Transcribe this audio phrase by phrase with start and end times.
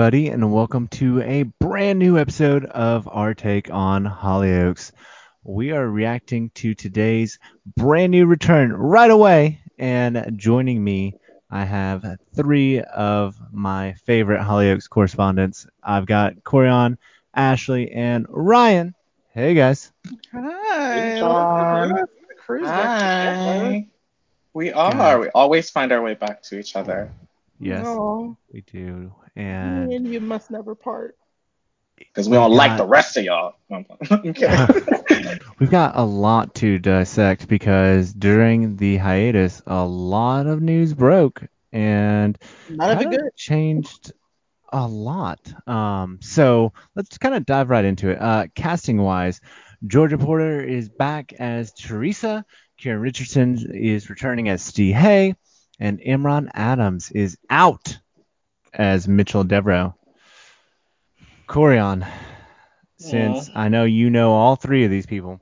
[0.00, 4.92] everybody, and welcome to a brand new episode of our take on Hollyoaks.
[5.44, 7.38] We are reacting to today's
[7.76, 11.16] brand new return right away, and joining me,
[11.50, 15.66] I have three of my favorite Hollyoaks correspondents.
[15.82, 16.96] I've got Coryon,
[17.34, 18.94] Ashley, and Ryan.
[19.34, 19.92] Hey guys.
[20.32, 20.94] Hi.
[20.94, 22.06] Hey, John.
[22.38, 23.64] Cruise back together.
[23.64, 23.86] Hi.
[24.54, 24.92] We are.
[24.92, 25.20] God.
[25.20, 27.12] We always find our way back to each other
[27.60, 29.14] Yes, Aw, we do.
[29.36, 31.16] And and you must never part.
[31.96, 33.54] because we don't like the rest of y'all.
[35.58, 41.42] We've got a lot to dissect because during the hiatus, a lot of news broke
[41.72, 42.38] and
[42.68, 43.36] None of it kinda good.
[43.36, 44.12] changed
[44.72, 45.40] a lot.
[45.68, 48.20] Um, so let's kind of dive right into it.
[48.20, 49.40] Uh, casting wise,
[49.84, 52.44] Jorgie Porter is back as Teresa,
[52.80, 55.34] Kieron Richardson is returning as Steve Hay,
[55.80, 57.98] and Imran Adams is out
[58.72, 59.94] as Mitchell Devereaux.
[61.46, 62.06] Coryon,
[62.98, 65.40] since I know you know all three of these people,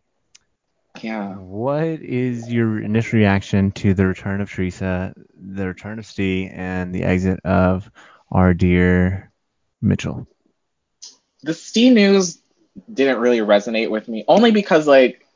[1.03, 1.35] yeah.
[1.35, 6.95] what is your initial reaction to the return of Teresa, the return of Steve, and
[6.95, 7.91] the exit of
[8.31, 9.31] our dear
[9.83, 10.27] Mitchell?
[11.43, 12.39] The Steve news
[12.93, 15.27] didn't really resonate with me, only because like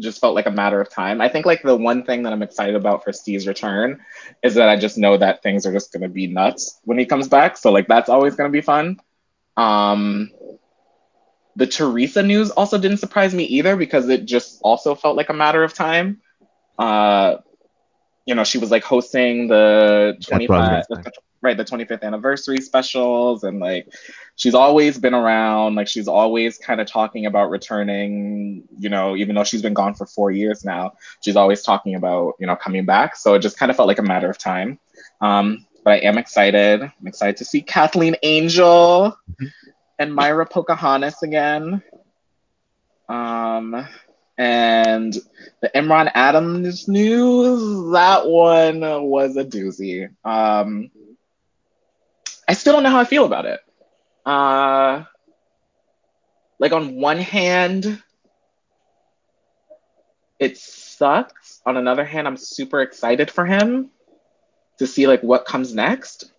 [0.00, 1.20] just felt like a matter of time.
[1.20, 4.00] I think like the one thing that I'm excited about for Steve's return
[4.42, 7.28] is that I just know that things are just gonna be nuts when he comes
[7.28, 7.56] back.
[7.56, 8.98] So like that's always gonna be fun.
[9.56, 10.30] Um
[11.56, 15.34] the Teresa news also didn't surprise me either because it just also felt like a
[15.34, 16.20] matter of time.
[16.78, 17.36] Uh
[18.26, 21.10] you know, she was like hosting the That's what I was 25 gonna say.
[21.42, 23.88] Right, the 25th anniversary specials and like
[24.36, 29.34] she's always been around, like she's always kind of talking about returning, you know, even
[29.34, 30.92] though she's been gone for 4 years now,
[31.22, 33.16] she's always talking about, you know, coming back.
[33.16, 34.78] So it just kind of felt like a matter of time.
[35.20, 36.82] Um but I am excited.
[36.82, 39.52] I'm excited to see Kathleen Angel Mhm.
[39.98, 41.82] and Myra Pocahontas again.
[43.08, 43.86] Um,
[44.38, 45.12] and
[45.62, 50.08] the Imran Adams news, that one was a doozy.
[50.24, 50.90] Um,
[52.48, 53.60] I still don't know how I feel about it.
[54.24, 55.04] Uh,
[56.58, 58.02] like on one hand,
[60.38, 61.60] it sucks.
[61.66, 63.90] On another hand, I'm super excited for him
[64.78, 66.32] to see like what comes next.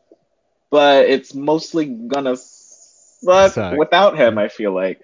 [0.69, 3.77] But it's mostly gonna suck Suck.
[3.77, 5.01] without him, I feel like.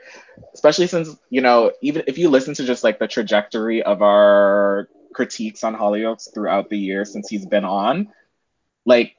[0.54, 4.90] Especially since, you know, even if you listen to just like the trajectory of our
[5.14, 8.10] critiques on Hollyoaks throughout the year since he's been on,
[8.86, 9.16] like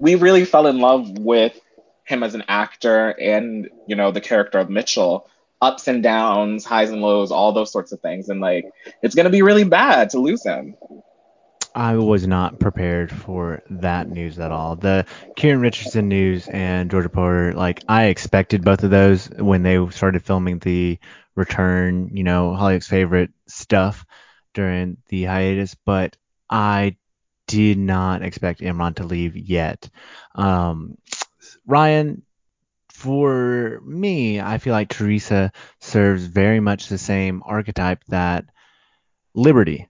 [0.00, 1.58] we really fell in love with
[2.04, 5.28] him as an actor and, you know, the character of Mitchell.
[5.60, 8.28] Ups and downs, highs and lows, all those sorts of things.
[8.28, 8.70] And like
[9.02, 10.76] it's gonna be really bad to lose him.
[11.74, 14.76] I was not prepared for that news at all.
[14.76, 15.04] The
[15.36, 20.24] Kieron Richardson news and Jorgie Porter, like I expected both of those when they started
[20.24, 20.98] filming the
[21.34, 24.06] return, you know, Hollywood's favorite stuff
[24.54, 26.16] during the hiatus, but
[26.50, 26.96] I
[27.48, 29.90] did not expect Imran to leave yet.
[30.36, 30.98] Um,
[31.66, 32.22] Ryan,
[32.92, 35.50] for me, I feel like Teresa
[35.80, 38.44] serves very much the same archetype that
[39.34, 39.88] Liberty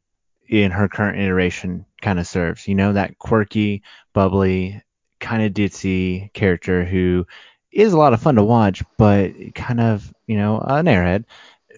[0.48, 2.66] in her current iteration kind of serves.
[2.66, 3.82] You know, that quirky,
[4.14, 4.82] bubbly,
[5.20, 7.26] kind of ditzy character who
[7.72, 11.24] is a lot of fun to watch, but kind of, you know, an airhead.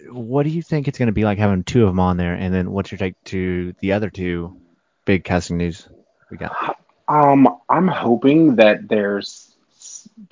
[0.09, 2.33] What do you think it's going to be like having two of them on there?
[2.33, 4.61] And then what's your take to the other two
[5.11, 5.89] big casting news
[6.29, 6.79] we got?
[7.09, 9.53] Um, I'm hoping that there's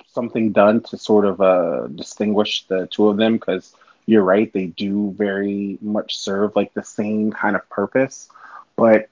[0.06, 3.74] something done to sort of uh, distinguish the two of them because
[4.06, 8.30] you're right, they do very much serve like the same kind of purpose.
[8.74, 9.10] But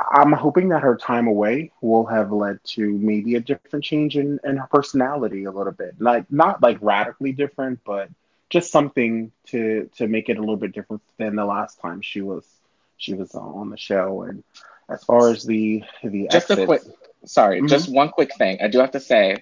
[0.00, 4.40] I'm hoping that her time away will have led to maybe a different change in,
[4.44, 6.00] in her personality a little bit.
[6.00, 8.08] Like not like radically different, but
[8.48, 12.22] just something to to make it a little bit different than the last time she
[12.22, 12.46] was
[12.96, 14.22] she was on the show.
[14.22, 14.44] And
[14.90, 16.82] as far as the the Just a quick
[17.24, 17.68] sorry, Mhm.
[17.68, 18.58] just one quick thing.
[18.62, 19.36] I do have to say,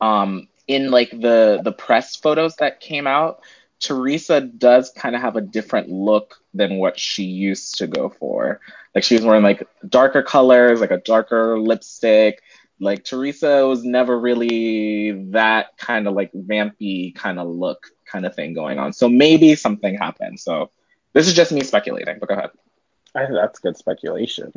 [0.00, 3.42] um, in like the the press photos that came out,
[3.80, 8.60] Teresa does kind of have a different look than what she used to go for.
[8.94, 12.42] Like she was wearing like darker colors, like a darker lipstick.
[12.78, 18.34] Like Teresa was never really that kind of like vampy kind of look kind of
[18.34, 18.92] thing going on.
[18.92, 20.40] So maybe something happened.
[20.40, 20.70] So
[21.12, 22.50] this is just me speculating, but go ahead.
[23.14, 24.52] I that's good speculation.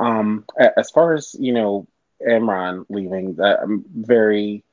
[0.00, 0.44] Um,
[0.76, 1.86] as far as you know,
[2.26, 4.64] Imran leaving, that I'm very,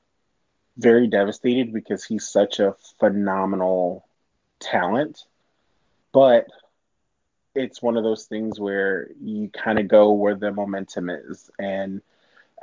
[0.77, 4.05] very devastated because he's such a phenomenal
[4.59, 5.23] talent.
[6.11, 6.47] But
[7.55, 12.01] it's one of those things where you kind of go where the momentum is, and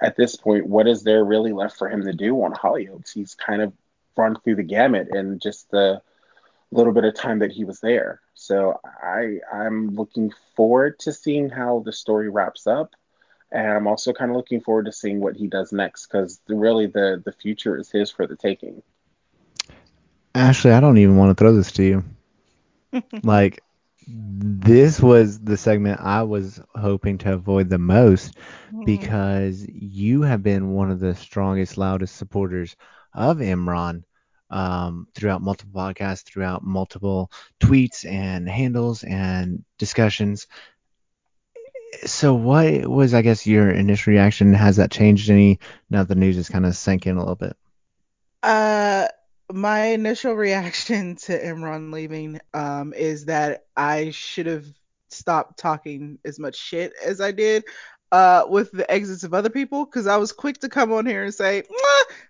[0.01, 3.13] at this point, what is there really left for him to do on Hollyoaks?
[3.13, 3.73] He's kind of
[4.17, 6.03] run through the gamut and just the
[6.73, 8.21] little bit of time that he was there.
[8.35, 12.95] So I I'm looking forward to seeing how the story wraps up.
[13.53, 16.87] And I'm also kind of looking forward to seeing what he does next because really
[16.87, 18.83] the the future is his for the taking.
[20.35, 22.05] Ashley, I don't even want to throw this to you.
[23.23, 23.63] like,
[24.09, 28.35] this was the segment I was hoping to avoid the most
[28.69, 28.85] mm-hmm.
[28.85, 32.77] because you have been one of the strongest, loudest supporters
[33.15, 34.05] of Imran
[34.53, 40.47] um, throughout multiple podcasts, throughout multiple tweets and handles and discussions.
[42.05, 44.55] So, what was, I guess, your initial reaction?
[44.55, 45.59] Has that changed any
[45.91, 47.57] now the news has kind of sank in a little bit?
[48.43, 49.09] Uh,
[49.53, 54.67] my initial reaction to Imran leaving um, is that I should have
[55.11, 57.65] stopped talking as much shit as I did
[58.13, 61.25] uh, with the exits of other people because I was quick to come on here
[61.25, 61.63] and say,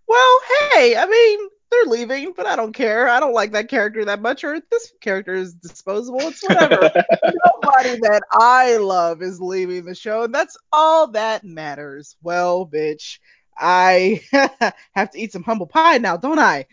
[0.09, 0.41] well,
[0.73, 3.09] hey, I mean, they're leaving, but I don't care.
[3.09, 6.21] I don't like that character that much, or this character is disposable.
[6.21, 6.83] It's whatever.
[7.63, 12.17] Nobody that I love is leaving the show, and that's all that matters.
[12.23, 13.19] Well, bitch,
[13.59, 14.21] I
[14.95, 16.67] have to eat some humble pie now, don't I?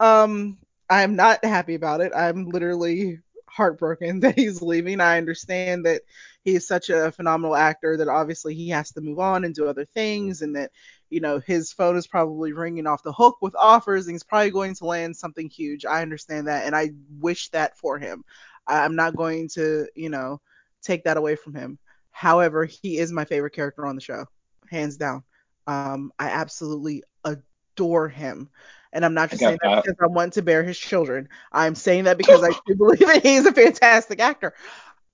[0.00, 0.58] Um,
[0.88, 2.12] I'm not happy about it.
[2.14, 5.00] I'm literally heartbroken that he's leaving.
[5.00, 6.02] I understand that
[6.44, 9.66] he is such a phenomenal actor that obviously he has to move on and do
[9.66, 10.70] other things, and that
[11.10, 14.50] you know his phone is probably ringing off the hook with offers, and he's probably
[14.50, 15.84] going to land something huge.
[15.84, 18.24] I understand that, and I wish that for him.
[18.66, 20.40] I'm not going to, you know,
[20.82, 21.78] take that away from him.
[22.10, 24.24] However, he is my favorite character on the show,
[24.70, 25.22] hands down.
[25.66, 28.48] Um, I absolutely adore him.
[28.92, 31.28] And I'm not just saying that, that, because I want to bear his children.
[31.52, 34.54] I'm saying that because I do believe that he's a fantastic actor.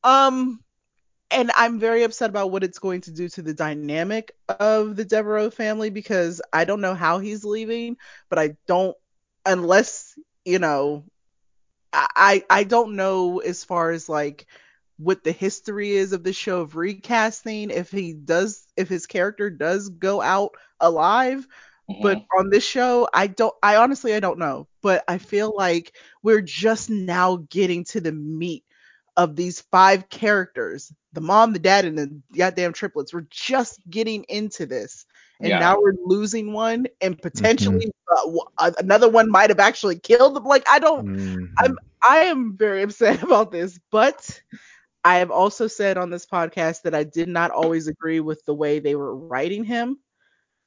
[0.05, 0.61] Um,
[1.33, 5.05] and I'm very upset about what it's going to do to the dynamic of the
[5.05, 7.97] Devereaux family because I don't know how he's leaving,
[8.29, 8.97] but I don't
[9.45, 11.05] unless you know
[11.93, 14.47] I I don't know as far as like
[14.99, 19.51] what the history is of the show of recasting if he does if his character
[19.51, 21.47] does go out alive
[21.91, 22.03] mm-hmm.
[22.03, 25.97] but on this show i don't i honestly i don't know but i feel like
[26.23, 28.65] we're just now getting to the meat
[29.17, 34.25] of these five characters the mom the dad and the goddamn triplets we're just getting
[34.29, 35.05] into this
[35.41, 35.59] and yeah.
[35.59, 38.39] now we're losing one and potentially mm-hmm.
[38.59, 41.45] uh, another one might have actually killed them like i don't mm-hmm.
[41.59, 44.41] i'm i am very upset about this but
[45.05, 48.55] I have also said on this podcast that I did not always agree with the
[48.55, 49.99] way they were writing him.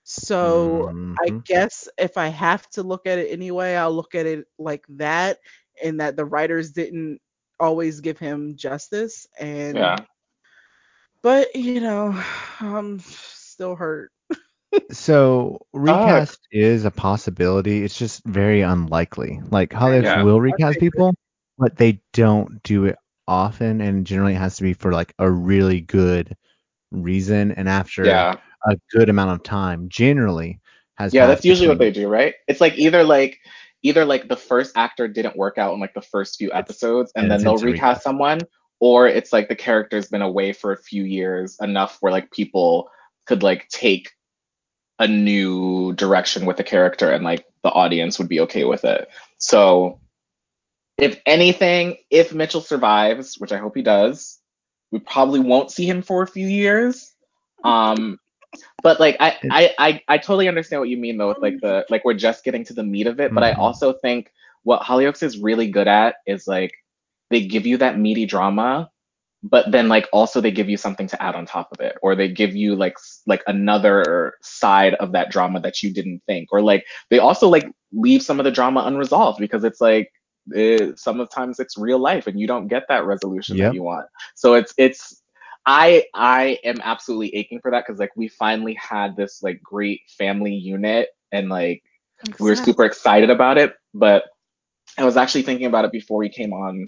[0.03, 1.15] So mm-hmm.
[1.21, 4.85] I guess if I have to look at it anyway, I'll look at it like
[4.89, 5.39] that,
[5.83, 7.19] and that the writers didn't
[7.59, 9.27] always give him justice.
[9.39, 9.97] And yeah.
[11.21, 12.21] But you know,
[12.59, 14.11] I'm still hurt.
[14.91, 17.83] so recast is a possibility.
[17.83, 19.41] It's just very unlikely.
[19.49, 20.23] Like Hollyoaks yeah.
[20.23, 21.15] will recast people,
[21.57, 22.97] but they don't do it
[23.27, 26.35] often, and generally it has to be for like a really good
[26.91, 28.35] reason and after yeah.
[28.67, 29.89] a good amount of time.
[29.89, 30.59] Generally
[30.95, 32.35] has yeah, that's usually what they do, right?
[32.47, 33.39] It's like either like
[33.85, 37.25] either like the first actor didn't work out in like the first few episodes, and,
[37.25, 38.41] and then they'll recast, recast someone,
[38.79, 42.89] or it's like the character's been away for a few years enough where like people
[43.27, 44.11] could like take
[44.97, 49.07] a new direction with the character and like the audience would be okay with it.
[49.37, 49.99] So
[50.97, 54.39] if anything, if Mitchell survives, which I hope he does,
[54.91, 57.13] we probably won't see him for a few years.
[57.63, 58.17] Um,
[58.83, 61.85] but like I, I, I, I totally understand what you mean though with like the
[61.89, 63.33] like we're just getting to the meat of it.
[63.33, 63.61] But I mm-hmm.
[63.61, 64.31] also think
[64.63, 66.73] what Hollyoaks is really good at is like
[67.29, 68.89] they give you that meaty drama,
[69.43, 72.15] but then like also they give you something to add on top of it, or
[72.15, 76.61] they give you like like another side of that drama that you didn't think, or
[76.61, 80.11] like they also like leave some of the drama unresolved because it's like
[80.51, 83.69] it, sometimes it's real life and you don't get that resolution yep.
[83.69, 84.07] that you want.
[84.35, 85.21] So it's it's
[85.65, 90.01] I I am absolutely aching for that because like we finally had this like great
[90.17, 91.83] family unit and like
[92.39, 93.73] we were super excited about it.
[93.93, 94.25] But
[94.97, 96.85] I was actually thinking about it before we came on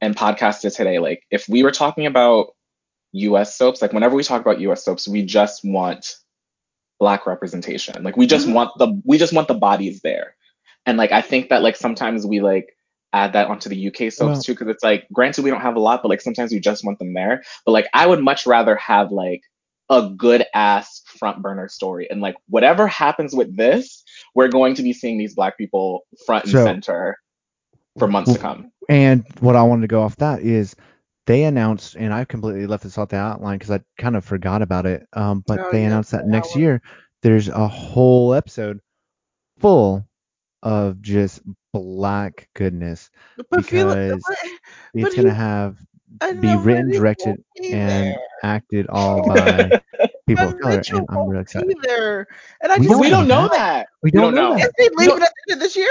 [0.00, 0.98] and podcasted today.
[0.98, 2.48] Like if we were talking about
[3.12, 6.16] US soaps, like whenever we talk about US soaps, we just want
[6.98, 8.02] black representation.
[8.02, 8.54] Like we just mm-hmm.
[8.54, 10.34] want the we just want the bodies there.
[10.86, 12.75] And like I think that like sometimes we like
[13.12, 15.76] add that onto the UK soaps well, too, because it's like, granted, we don't have
[15.76, 17.42] a lot, but like sometimes we just want them there.
[17.64, 19.42] But like, I would much rather have like
[19.88, 22.08] a good ass front burner story.
[22.10, 24.02] And like, whatever happens with this,
[24.34, 27.16] we're going to be seeing these black people front and so, center
[27.98, 28.70] for months to come.
[28.88, 30.76] And what I wanted to go off that is
[31.26, 34.62] they announced, and I completely left this off the outline because I kind of forgot
[34.62, 35.06] about it.
[35.12, 36.62] Um, but Oh, they yeah, announced that that next one.
[36.62, 36.82] year
[37.22, 38.80] there's a whole episode
[39.58, 40.06] full
[40.66, 41.40] of just
[41.72, 43.10] black goodness
[43.50, 45.76] But feel it, because but, it's gonna have
[46.20, 48.16] I be written, directed, and there.
[48.42, 49.80] acted all by
[50.26, 51.68] people of color, and I'm won't really excited.
[51.68, 52.26] be there.
[52.62, 53.52] And I We don't we know don't know that.
[53.52, 53.86] that.
[54.02, 54.56] We We don't don't know know.
[54.58, 54.66] that.
[54.66, 55.88] Is he We don't- leaving at the end of this year?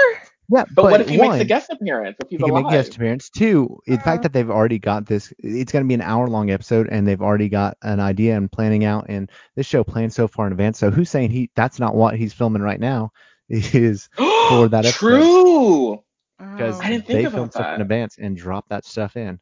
[0.47, 2.65] Yeah, But, what if he one, makes a guest appearance if he's he can alive?
[2.65, 3.29] make a guest appearance.
[3.31, 4.01] Two, the Uh.
[4.01, 7.07] fact that they've already got this, it's going to be an hour long episode, and
[7.07, 10.51] they've already got an idea and planning out, and this show planned so far in
[10.53, 10.77] advance.
[10.77, 11.49] So who's saying he?
[11.55, 13.11] That's not what he's filming right now.
[13.49, 14.97] Is for that episode.
[14.99, 16.03] True.
[16.39, 19.39] because I didn't think they about filmed stuff in advance and dropped that stuff in.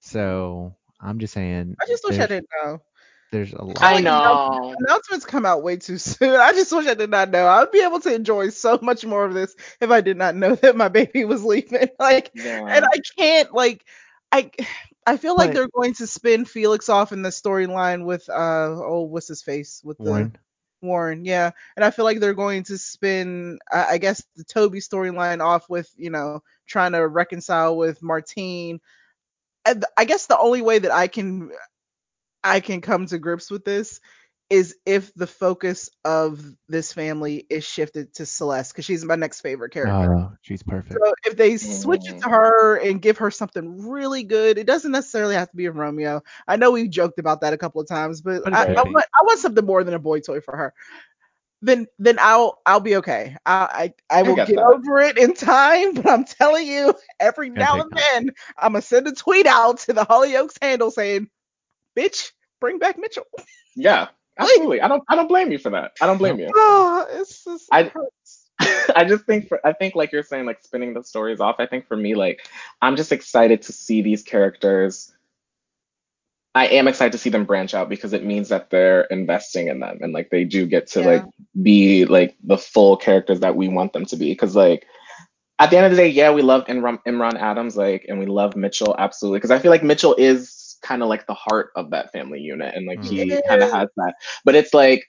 [0.00, 1.76] So I'm just saying.
[1.82, 2.80] I just wish I didn't know.
[3.32, 3.78] There's a lot.
[3.82, 4.74] I know.
[4.78, 6.30] Announcements come out way too soon.
[6.40, 7.46] I just wish I did not know.
[7.48, 10.54] I'd be able to enjoy so much more of this if I did not know
[10.54, 11.88] that my baby was leaving.
[11.98, 12.64] Like, Yeah.
[12.68, 13.84] and I can't like,
[14.30, 14.50] I.
[15.08, 18.34] I feel like But- they're going to spin Felix off in the storyline with uh
[18.34, 20.32] oh what's his face with the
[20.82, 21.24] Warren.
[21.24, 21.50] Yeah.
[21.76, 25.90] And I feel like they're going to spin, I guess, the Toby storyline off with,
[25.96, 28.80] you know, trying to reconcile with Martine.
[29.96, 31.50] I guess the only way that I can,
[32.44, 34.00] I can come to grips with this
[34.48, 39.40] is if the focus of this family is shifted to Celeste because she's my next
[39.40, 40.14] favorite character.
[40.14, 40.92] Oh, she's perfect.
[40.92, 42.30] So if they switch it to mm.
[42.30, 46.22] her and give her something really good, it doesn't necessarily have to be a Romeo.
[46.46, 48.96] I know we've joked about that a couple of times, but, But I, I, want,
[48.96, 50.74] I want something more than a boy toy for her.
[51.62, 53.34] Then then I'll I'll be okay.
[53.46, 54.64] I I, I will get get that.
[54.66, 58.00] over it in time, but I'm telling you, every now take and time.
[58.12, 61.30] then I'm gonna send a tweet out to the Hollyoaks handle saying,
[61.96, 63.26] "Bitch, bring back Mitchell."
[63.74, 64.08] Yeah.
[64.38, 64.80] Absolutely.
[64.80, 65.02] I don't.
[65.08, 65.92] I don't blame you for that.
[66.00, 66.50] I don't blame you.
[66.54, 67.90] Oh, it's just I-
[68.96, 71.56] I just think for I think like you're saying like spinning the stories off.
[71.58, 72.48] I think for me like
[72.82, 75.12] I'm just excited to see these characters.
[76.54, 79.80] I am excited to see them branch out because it means that they're investing in
[79.80, 81.06] them and like they do get to Yeah.
[81.06, 81.24] like
[81.62, 84.30] be like the full characters that we want them to be.
[84.30, 84.86] Because like
[85.58, 88.26] at the end of the day, yeah, we love Imran, Imran Adams like and we
[88.26, 91.90] love Mitchell absolutely because I feel like Mitchell is kind of like the heart of
[91.90, 94.14] that family unit and like he He kind of has that.
[94.44, 95.04] But it's like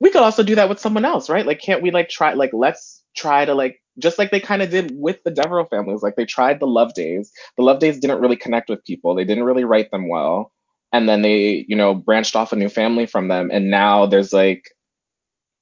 [0.00, 1.46] we could also do that with someone else, right?
[1.46, 4.70] Like, can't we like try like let's try to like just like they kind of
[4.70, 6.02] did with the Devereaux families.
[6.02, 7.30] Like they tried the Lovedays.
[7.56, 9.14] The Lovedays didn't really connect with people.
[9.14, 10.52] They didn't really write them well,
[10.92, 14.32] and then they you know branched off a new family from them, and now there's
[14.32, 14.64] like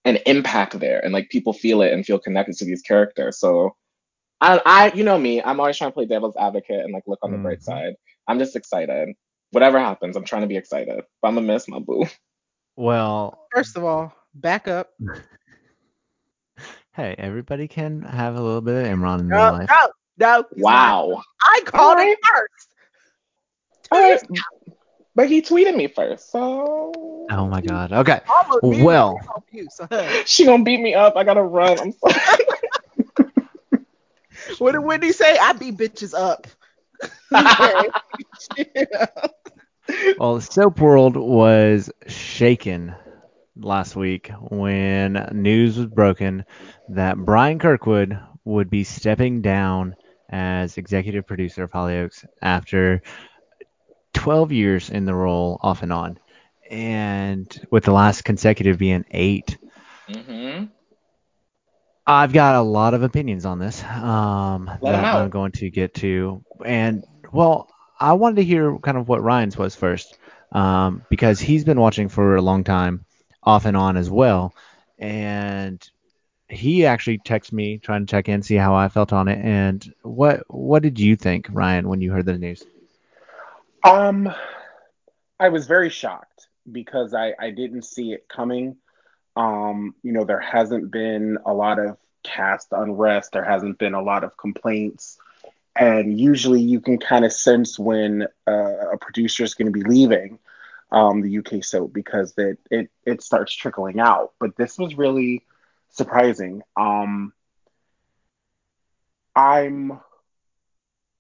[0.05, 3.39] an impact there, and like people feel it and feel connected to these characters.
[3.41, 3.77] So.
[4.41, 7.21] I, I, you know me, I'm always trying to play devil's advocate and like look
[7.23, 7.63] on the bright Mhm.
[7.63, 7.95] side.
[8.29, 9.15] I'm just excited.
[9.51, 11.03] Whatever happens, I'm trying to be excited.
[11.23, 12.05] But I'm gonna miss my boo.
[12.77, 14.91] Well, First of all, back up.
[16.93, 19.71] hey, everybody can have a little bit of Imran in their life.
[19.71, 20.45] no, no.
[20.55, 20.65] he's not.
[20.65, 21.23] Wow.
[21.43, 22.09] I called Alright.
[22.11, 22.69] it first.
[23.91, 24.41] Two All years right.
[25.15, 26.93] But he tweeted me first, so.
[27.31, 27.93] Oh my God.
[27.93, 28.21] Okay.
[28.29, 29.19] All of me Well.
[29.51, 29.89] you, so.
[30.27, 31.17] She gonna beat me up.
[31.17, 31.81] I gotta run.
[31.81, 32.15] I'm sorry.
[34.59, 35.37] What did Wendy say?
[35.39, 36.47] I beat bitches up.
[40.19, 42.95] Well, the soap world was shaken
[43.57, 46.45] last week when news was broken
[46.91, 49.95] that Bryan Kirkwood would be stepping down
[50.31, 53.03] as executive producer of Hollyoaks after
[54.15, 56.19] 12 years in the role off and on.
[56.71, 59.57] And with the last consecutive being eight.
[60.09, 60.65] hmm
[62.09, 65.23] I've got a lot of opinions on this um, that out.
[65.23, 66.43] I'm going to get to.
[66.65, 67.69] And, well,
[68.01, 70.17] I wanted to hear kind of what Ryan's was first
[70.51, 73.05] um, because he's been watching for a long time,
[73.43, 74.55] off and on as well.
[74.99, 75.87] And
[76.49, 79.39] he actually texted me trying to check in, see how I felt on it.
[79.45, 82.65] And what what did you think, Ryan, when you heard the news?
[83.85, 84.33] Um,
[85.39, 88.77] I was very shocked because I, I didn't see it coming.
[89.39, 93.33] Um, you know, there hasn't been a lot of cast unrest.
[93.33, 95.17] There hasn't been a lot of complaints.
[95.77, 99.85] And usually you can kind of sense when uh, a producer is going to be
[99.85, 100.41] leaving
[100.91, 104.33] um, the UK soap because it, it, it starts trickling out.
[104.41, 105.45] But this was really
[105.91, 106.63] surprising.
[106.77, 107.33] Um,
[109.37, 110.01] I'm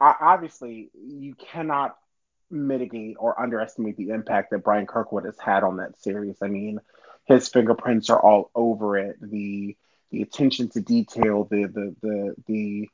[0.01, 1.97] I, obviously you cannot
[2.51, 6.37] mitigate or underestimate the impact that Bryan Kirkwood has had on that series.
[6.43, 6.81] I mean,
[7.29, 9.19] his fingerprints are all over it.
[9.21, 9.77] The
[10.11, 12.91] the attention to detail, the the the the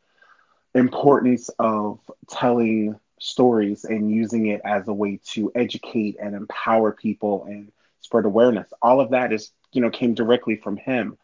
[0.75, 7.45] importance of telling stories and using it as a way to educate and empower people
[7.45, 8.69] and spread awareness.
[8.83, 11.17] All of that is, you know, came directly from him.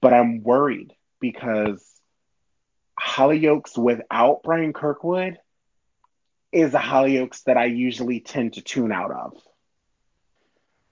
[0.00, 1.84] But I'm worried because
[2.98, 5.38] Hollyoaks without Bryan Kirkwood
[6.50, 9.36] is a Hollyoaks that I usually tend to tune out of.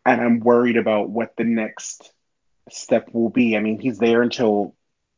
[0.06, 2.12] And I'm worried about what the next
[2.70, 3.56] step will be.
[3.56, 4.74] I mean, he's there until,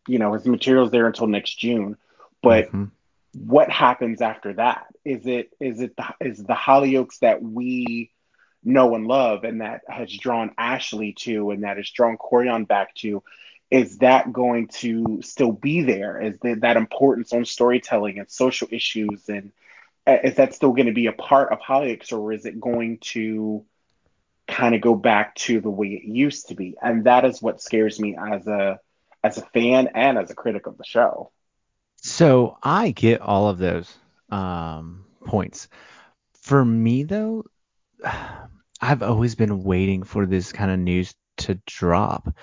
[0.07, 1.97] you know, his material's there until next June.
[2.43, 2.85] But mm-hmm.
[3.33, 4.87] what happens after that?
[5.05, 8.11] Is it is it the, is the Hollyoaks that we
[8.65, 12.95] know and love and that has drawn Ashley to and that has drawn Coryon back
[12.97, 13.23] to?
[13.71, 16.21] Is that going to still be there?
[16.23, 19.53] Is the, that importance on storytelling and social issues and
[20.07, 22.99] uh, is that still going to be a part of Hollyoaks or is it going
[22.99, 23.67] to
[24.49, 26.75] kind of go back to the way it used to be?
[26.83, 28.79] And that is what scares me as a
[29.23, 31.31] as a fan and as a critic of the show.
[31.97, 33.93] So I get all of those
[34.31, 35.69] um, points.
[36.43, 37.45] For me though,
[38.81, 42.35] I've always been waiting for this kind of news to drop.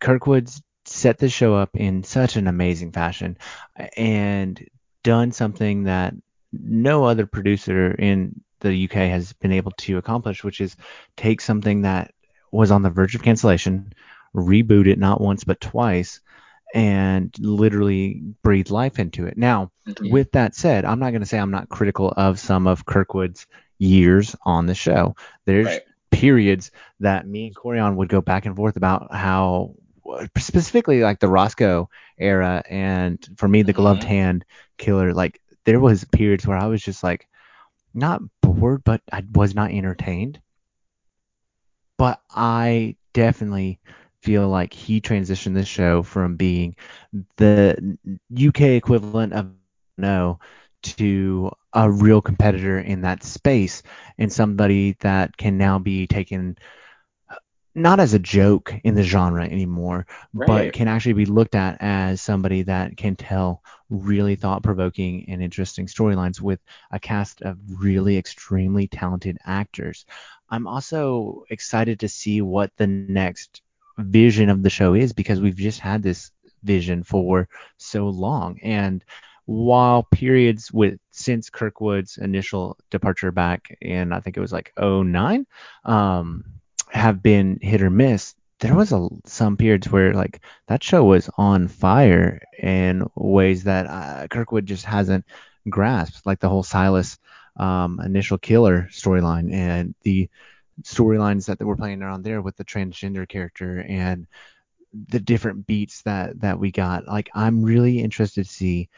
[0.00, 3.36] Kirkwood's set the show up in such an amazing fashion
[3.96, 4.66] and
[5.02, 6.14] done something that
[6.52, 10.76] no other producer in the UK has been able to accomplish, which is
[11.16, 12.14] take something that
[12.50, 13.92] was on the verge of cancellation,
[14.34, 16.20] reboot it not once but twice,
[16.74, 19.36] and literally breathe life into it.
[19.36, 20.10] Now, mm-hmm.
[20.10, 23.46] with that said, I'm not going to say I'm not critical of some of Kirkwood's
[23.78, 25.16] years on the show.
[25.44, 25.82] There's right.
[26.10, 29.74] periods that me and Coryon would go back and forth about how
[30.38, 31.88] specifically like the Roscoe
[32.18, 34.08] era and for me the gloved mm-hmm.
[34.08, 34.44] hand
[34.76, 37.28] killer like there was periods where I was just like
[37.94, 40.40] not bored, but I was not entertained.
[41.98, 43.80] But I definitely
[44.22, 46.76] feel like he transitioned this show from being
[47.36, 47.98] the
[48.34, 49.50] UK equivalent of
[49.98, 50.38] no
[50.82, 53.82] to a real competitor in that space
[54.18, 56.56] and somebody that can now be taken
[57.74, 60.46] not as a joke in the genre anymore, right.
[60.46, 65.42] but can actually be looked at as somebody that can tell really thought provoking and
[65.42, 70.04] interesting storylines with a cast of really extremely talented actors.
[70.50, 73.62] I'm also excited to see what the next
[73.98, 76.30] vision of the show is because we've just had this
[76.62, 78.58] vision for so long.
[78.62, 79.04] And
[79.46, 85.46] while periods with since Kirkwood's initial departure back in I think it was like 09,
[85.84, 86.44] um,
[86.92, 91.28] have been hit or miss, there was a, some periods where like that show was
[91.36, 95.24] on fire in ways that uh, Kirkwood just hasn't
[95.68, 97.18] grasped, like the whole Silas
[97.56, 100.28] um, initial killer storyline and the
[100.82, 104.26] storylines that, that were playing around there with the transgender character and
[105.08, 107.06] the different beats that that we got.
[107.06, 108.88] Like I'm really interested to see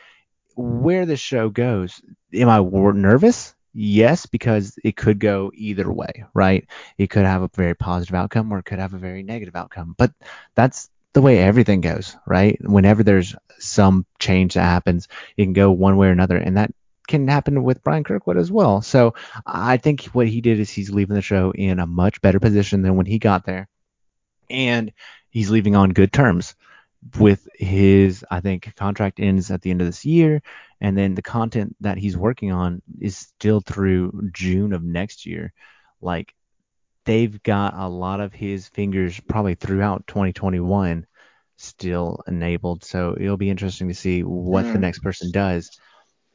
[0.56, 2.00] where the show goes.
[2.32, 3.54] Am I nervous?
[3.74, 6.64] Yes, because it could go either way, right?
[6.96, 9.96] It could have a very positive outcome or it could have a very negative outcome.
[9.98, 10.12] But
[10.54, 12.56] that's the way everything goes, right?
[12.60, 16.36] Whenever there's some change that happens, it can go one way or another.
[16.36, 16.72] And that
[17.08, 18.80] can happen with Bryan Kirkwood as well.
[18.80, 22.38] So I think what he did is he's leaving the show in a much better
[22.38, 23.68] position than when he got there.
[24.48, 24.92] And
[25.30, 26.54] he's leaving on good terms
[27.18, 30.42] with his I think contract ends at the end of this year
[30.80, 35.52] and then the content that he's working on is still through June of next year.
[36.00, 36.34] Like
[37.04, 41.06] they've got a lot of his fingers probably throughout 2021
[41.56, 42.84] still enabled.
[42.84, 44.72] So it'll be interesting to see what mm.
[44.72, 45.70] the next person does.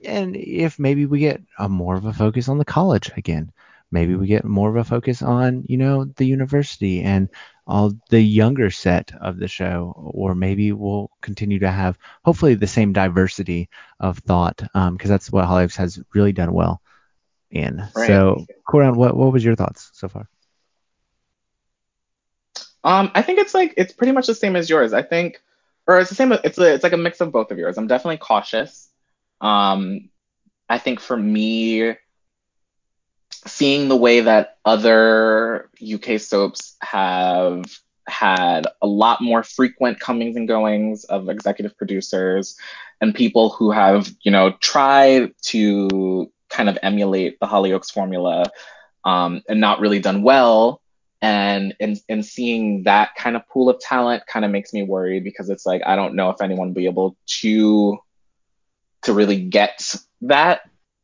[0.04, 3.52] And if maybe we get a more of a focus on the college again.
[3.92, 7.30] Maybe we get more of a focus on, you know, the university and
[7.66, 12.68] all the younger set of the show, or maybe we'll continue to have hopefully the
[12.68, 16.82] same diversity of thought, because um, that's what Hollyoaks has really done well
[17.52, 17.84] in.
[17.96, 18.08] Right.
[18.08, 20.28] So, Coryon, what what was your thoughts so far?
[22.84, 24.94] Um, I think it's like it's pretty much the same as yours.
[24.94, 25.42] I think,
[25.88, 26.32] or it's the same.
[26.32, 27.78] It's a, it's like a mix of both of yours.
[27.78, 28.90] I'm definitely cautious.
[29.42, 30.10] Um,
[30.70, 31.96] I think for me,
[33.48, 37.64] seeing the way that other UK soaps have
[38.08, 42.58] had a lot more frequent comings and goings of executive producers
[43.02, 48.46] and people who have, you know, tried to kind of emulate the Hollyoaks formula
[49.06, 50.82] um, and not really done well.
[51.22, 55.24] And in, in seeing that kind of pool of talent kind of makes me worried
[55.24, 58.00] because it's like I don't know if anyone will be able to
[59.02, 60.62] to really get that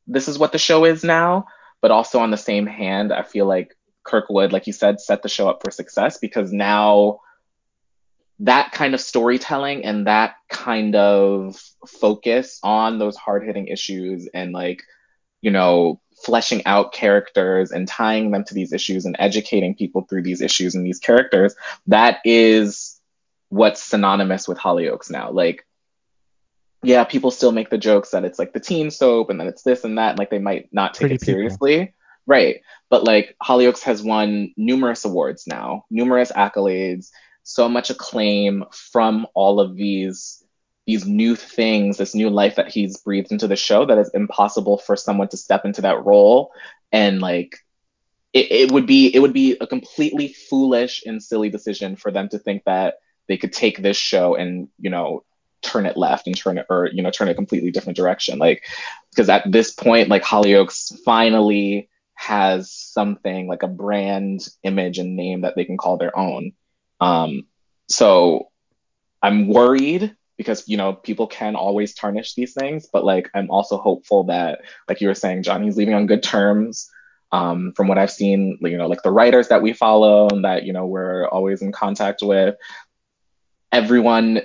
[0.08, 1.48] this is what the show is now.
[1.86, 5.30] But also on the same hand, I feel like Kirkwood, like you said, set the
[5.30, 7.20] show up for success because now
[8.40, 14.52] that kind of storytelling and that kind of focus on those hard hitting issues and
[14.52, 14.82] like,
[15.42, 20.24] you know, fleshing out characters and tying them to these issues and educating people through
[20.24, 21.54] these issues and these characters,
[21.86, 23.00] that is
[23.50, 25.30] what's synonymous with Hollyoaks now.
[25.30, 25.68] Like
[26.86, 29.64] yeah, people still make the jokes that it's like the teen soap and then it's
[29.64, 31.34] this and that, and like they might not take Pretty it people.
[31.34, 31.94] seriously.
[32.28, 32.62] Right.
[32.90, 37.10] But like Hollyoaks has won numerous awards now, numerous accolades,
[37.44, 40.42] so much acclaim from all of these
[40.88, 44.78] these new things, this new life that he's breathed into the show that is impossible
[44.78, 46.52] for someone to step into that role
[46.92, 47.58] and like
[48.34, 52.30] it, it would be it would be a completely foolish and silly decision for them
[52.30, 52.96] to think that
[53.28, 55.24] they could take this show and you know
[55.66, 58.40] turn it left and turn it or you know turn a completely different direction.
[58.40, 58.64] Like
[59.12, 65.42] because at this point like hollyoaks finally has something like a brand image and name
[65.42, 66.54] that they can call their own.
[67.02, 67.48] Um
[67.88, 68.50] so
[69.22, 73.78] i'm worried because you know people can always tarnish these things but like i'm also
[73.78, 76.90] hopeful that like you were saying johnny's leaving on good terms.
[77.32, 80.64] Um, from what I've seen, you know, like the writers that we follow and that,
[80.64, 82.56] you know, we're always in contact with,
[83.74, 84.42] everyone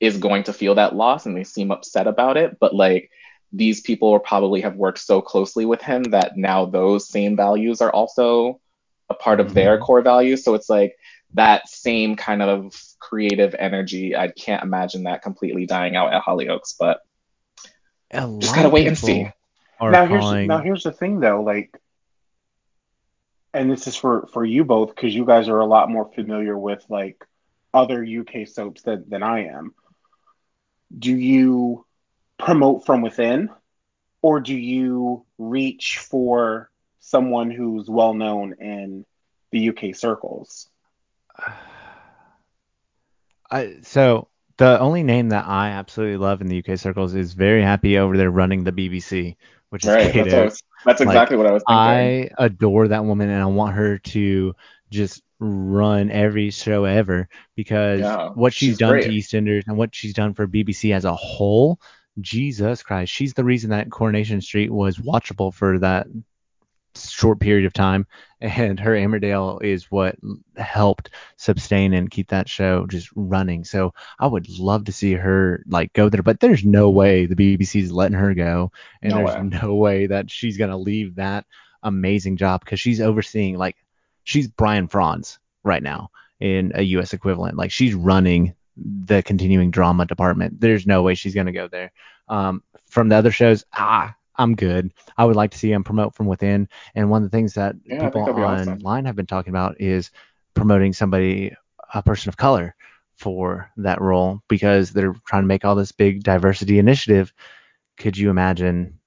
[0.00, 2.58] is going to feel that loss and they seem upset about it.
[2.58, 3.10] But like
[3.52, 7.80] these people will probably have worked so closely with him that now those same values
[7.80, 8.60] are also
[9.08, 9.84] a part of their mm-hmm.
[9.84, 10.44] core values.
[10.44, 10.96] So it's like
[11.34, 14.16] that same kind of creative energy.
[14.16, 17.00] I can't imagine that completely dying out at Hollyoaks, but
[18.40, 19.28] Just gotta wait and see.
[19.78, 21.78] Are now here's calling, now here's the thing though, like,
[23.52, 26.56] and this is for for you both because you guys are a lot more familiar
[26.56, 27.22] with like
[27.74, 29.74] other UK soaps than than I am.
[30.96, 31.84] Do you
[32.38, 33.50] promote from within,
[34.22, 36.70] or do you reach for
[37.00, 39.04] someone who's well known in
[39.52, 40.68] the UK circles?
[43.50, 47.62] I, so the only name that I absolutely love in the UK circles is very
[47.62, 49.36] happy over there running the BBC,
[49.70, 50.12] which is right.
[50.12, 50.50] That's, what I Oates.
[50.52, 51.76] was- that's Like, exactly what I was thinking.
[51.76, 54.54] I adore that woman and I want her to
[54.90, 59.04] just run every show ever because Yeah, what she's, she's done great.
[59.04, 61.78] to EastEnders and what she's done for BBC as a whole,
[62.20, 66.06] Jesus Christ, she's the reason that Coronation Street was watchable for that
[66.94, 68.06] short period of time
[68.40, 70.16] and her Emmerdale is what
[70.56, 73.64] helped sustain and keep that show just running.
[73.64, 77.34] So I would love to see her like go there, but there's no way the
[77.34, 78.72] BBC's letting her go
[79.02, 79.58] and No there's way.
[79.62, 81.44] no way that she's going to leave that
[81.82, 83.76] amazing job because she's overseeing like
[84.26, 86.10] she's Brian Frons right now
[86.40, 87.56] in a US equivalent.
[87.56, 90.60] Like she's running the continuing drama department.
[90.60, 91.92] There's no way she's going to go there.
[92.28, 94.92] Um, from the other shows, ah, I'm good.
[95.16, 96.68] I would like to see him promote from within.
[96.94, 98.74] And one of the things that Yeah, people that'd awesome.
[98.74, 100.10] online have been talking about is
[100.54, 101.54] promoting somebody,
[101.94, 102.74] a person of color,
[103.16, 107.32] for that role because they're trying to make all this big diversity initiative.
[107.96, 108.98] Could you imagine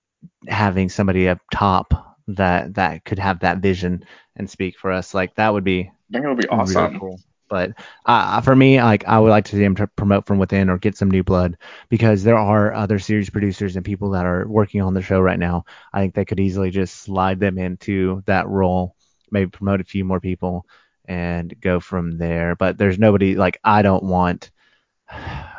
[0.48, 4.04] having somebody up top that that could have that vision
[4.36, 5.14] and speak for us?
[5.14, 7.00] Like that would be I think it would be really awesome.
[7.00, 7.20] cool.
[7.50, 7.72] But
[8.06, 10.96] uh, for me, like I would like to see him promote from within or get
[10.96, 11.58] some new blood
[11.90, 15.40] because there are other series producers and people that are working on the show right
[15.40, 15.66] now.
[15.92, 18.96] I think they could easily just slide them into that role,
[19.32, 20.68] maybe promote a few more people
[21.06, 22.56] and go from there.
[22.56, 24.52] But there's nobody like I don't want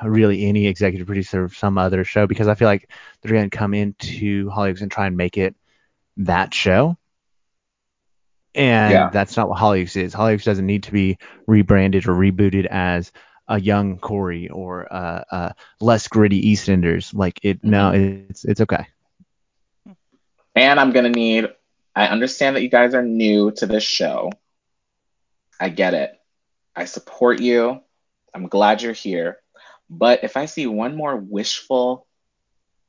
[0.04, 2.88] really any executive producer of some other show because I feel like
[3.20, 5.56] they're going to come into Hollyoaks and try and make it
[6.20, 6.96] that show.
[8.54, 9.10] And Yeah.
[9.12, 10.14] that's not what Hollyoaks is.
[10.14, 13.12] Hollyoaks doesn't need to be rebranded or rebooted as
[13.46, 17.14] a young Corrie or a, a less gritty EastEnders.
[17.14, 18.30] Like it, no, mm-hmm.
[18.30, 18.86] it's it's okay.
[20.54, 21.48] And I'm gonna need.
[21.94, 24.30] I understand that you guys are new to this show.
[25.60, 26.12] I get it.
[26.74, 27.80] I support you.
[28.32, 29.38] I'm glad you're here.
[29.88, 32.06] But if I see one more wishful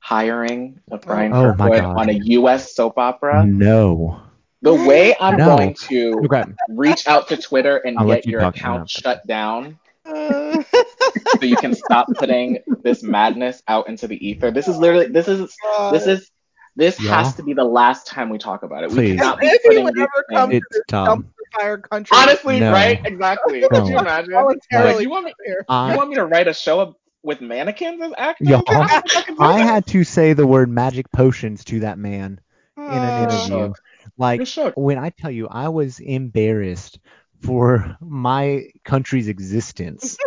[0.02, 2.76] hiring of Bryan Oh Kirkwood on a U.S.
[2.76, 4.20] soap opera, No.
[4.62, 5.46] the way I'm No.
[5.46, 6.44] going to Okay.
[6.70, 8.86] reach out to Twitter and I'll let get you your account No.
[8.88, 10.64] shut down Uh,
[11.40, 14.52] so you can stop putting this madness out into the ether.
[14.52, 15.56] This is literally this is
[15.92, 16.32] this is
[16.76, 17.14] this Y'all?
[17.16, 18.90] has to be the last time we talk about it.
[18.90, 19.20] We Please.
[19.20, 20.64] cannot be If he putting would ever come things.
[20.72, 21.24] It's dumpster
[21.60, 22.72] fire country, Honestly, No.
[22.72, 23.00] right?
[23.06, 23.62] Exactly.
[23.70, 24.00] Could you No.
[24.00, 24.32] imagine?
[24.34, 25.34] voluntarily Like, you want me?
[25.46, 25.58] here.
[25.60, 28.48] You I, want me to write a show of, with mannequins as actors?
[28.48, 29.74] Y'all, I I can do I that.
[29.74, 32.40] had to say the word magic potions to that man
[32.88, 33.74] in an Uh, interview.
[34.18, 37.00] Like when I tell you I was embarrassed
[37.42, 40.20] for my country's existence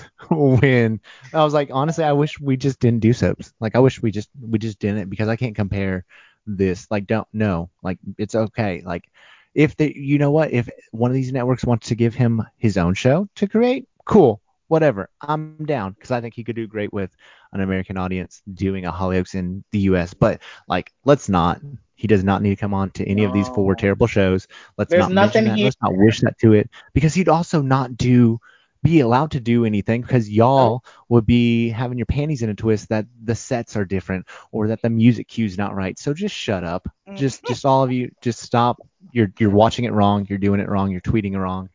[0.30, 1.00] when
[1.32, 3.52] I was like, honestly, I wish we just didn't do soaps.
[3.60, 6.04] Like I wish we just we just didn't because I can't compare
[6.46, 6.86] this.
[6.90, 7.70] Like don't no.
[7.82, 8.82] Like it's okay.
[8.84, 9.08] Like
[9.54, 12.76] if they you know what, if one of these networks wants to give him his
[12.76, 14.40] own show to create, cool.
[14.68, 15.10] Whatever.
[15.20, 17.14] I'm down because I think he could do great with
[17.52, 20.14] an American audience doing a Hollyoaks in the US.
[20.14, 21.60] But like let's not
[21.94, 24.48] he does not need to come on to any of these four terrible shows.
[24.78, 25.58] Let's There's not nothing that.
[25.58, 28.40] he- Let's not wish that to it because he'd also not do
[28.82, 32.88] be allowed to do anything because y'all would be having your panties in a twist
[32.88, 35.96] that the sets are different or that the music cue's not right.
[35.98, 36.88] So just shut up.
[37.08, 37.16] Mm.
[37.16, 38.80] Just just all of you just stop.
[39.12, 40.26] You're you're watching it wrong.
[40.28, 40.90] You're doing it wrong.
[40.90, 41.68] You're tweeting it wrong.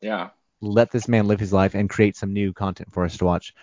[0.00, 0.30] Yeah.
[0.60, 3.54] Let this man live his life and create some new content for us to watch.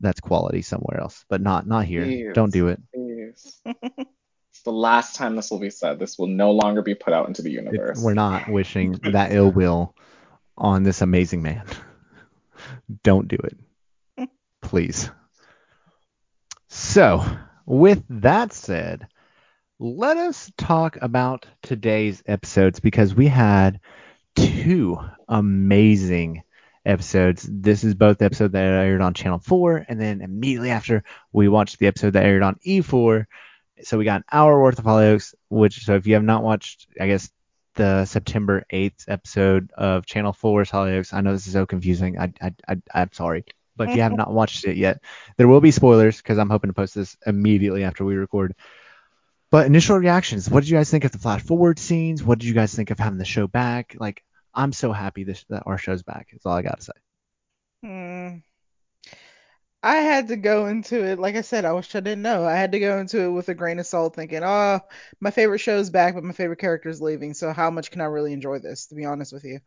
[0.00, 2.04] That's quality somewhere else, but not not here.
[2.04, 2.34] Please.
[2.34, 2.80] Don't do it.
[2.94, 3.60] Please.
[3.64, 5.98] it's the last time this will be said.
[5.98, 8.02] This will no longer be put out into the universe.
[8.02, 9.94] we're not wishing that ill will
[10.56, 11.64] on this amazing man.
[13.02, 14.30] Don't do it.
[14.62, 15.10] Please.
[16.68, 17.24] So,
[17.66, 19.08] with that said,
[19.78, 23.80] let us talk about today's episodes because we had
[24.34, 26.42] two amazing
[26.84, 27.46] episodes.
[27.50, 31.48] This is both the episode that aired on Channel 4, and then immediately after, we
[31.48, 33.26] watched the episode that aired on E4.
[33.82, 36.88] So we got an hour worth of Hollyoaks, which, so if you have not watched,
[37.00, 37.30] I guess,
[37.74, 42.18] the September 8th episode of Channel 4's Hollyoaks, I know this is so confusing.
[42.18, 43.44] I, I, I, I'm sorry.
[43.76, 45.02] But if you have not watched it yet,
[45.38, 48.54] there will be spoilers because I'm hoping to post this immediately after we record.
[49.50, 52.22] But initial reactions, what did you guys think of the flash forward scenes?
[52.22, 53.96] What did you guys think of having the show back?
[53.98, 54.22] Like,
[54.54, 56.28] I'm so happy this, that our show's back.
[56.30, 56.92] That's all I got to say.
[57.84, 58.36] Hmm.
[59.82, 62.44] I had to go into it, like I said, I wish I didn't know.
[62.44, 64.80] I had to go into it with a grain of salt, thinking, oh,
[65.20, 67.32] my favorite show's back, but my favorite character's leaving.
[67.32, 69.60] So how much can I really enjoy this, to be honest with you?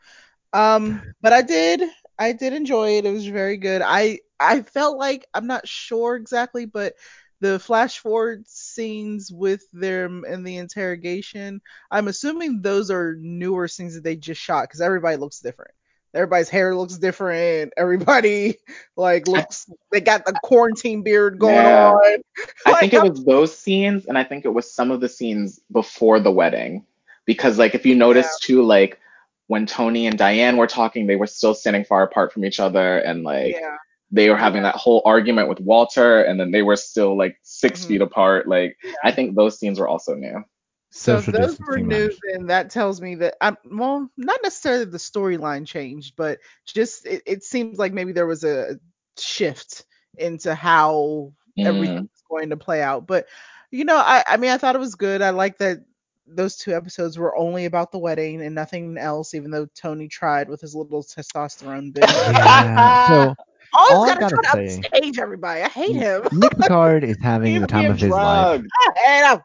[0.54, 1.82] Um, but I did,
[2.19, 3.06] I did enjoy it.
[3.06, 3.82] It was very good.
[3.84, 6.93] I I felt like I'm not sure exactly, but
[7.39, 13.96] the flash forward scenes with them in the interrogation, I'm assuming those are newer scenes
[13.96, 15.72] that they just shot because everybody looks different.
[16.13, 17.74] Everybody's hair looks different.
[17.78, 18.58] Everybody
[18.96, 21.91] like looks they got the quarantine beard going Yeah.
[21.91, 22.22] on.
[22.65, 25.60] I think it was those scenes, and I think it was some of the scenes
[25.72, 26.86] before the wedding.
[27.26, 29.00] Because, like, if you notice too, like,
[29.48, 32.98] when Tony and Diane were talking, they were still standing far apart from each other,
[33.00, 33.78] and like yeah.
[34.13, 37.86] They were having that whole argument with Walter, and then they were still like 6
[37.86, 37.97] Mhm.
[37.97, 38.47] feet apart.
[38.47, 40.43] Like, I think those scenes were also new.
[40.91, 42.19] So Social those were new, matters.
[42.34, 47.21] then that tells me that I'm well, not necessarily the storyline changed, but just it,
[47.26, 48.80] it seems like maybe there was a
[49.17, 49.86] shift
[50.17, 51.65] into how Mm.
[51.65, 53.08] everything's going to play out.
[53.08, 53.28] But
[53.71, 55.21] you know, I I mean I thought it was good.
[55.21, 55.80] I like that
[56.28, 60.49] those two episodes were only about the wedding and nothing else, even though Tony tried
[60.49, 62.10] with his little testosterone bit.
[62.26, 62.93] Yeah.
[62.93, 63.34] So
[63.74, 65.62] Always All I gotta gotta try to say- upstage everybody.
[65.62, 66.24] I hate him.
[66.32, 68.62] Nick Pickard is having He's the time being of his life.
[68.88, 69.42] I hate him.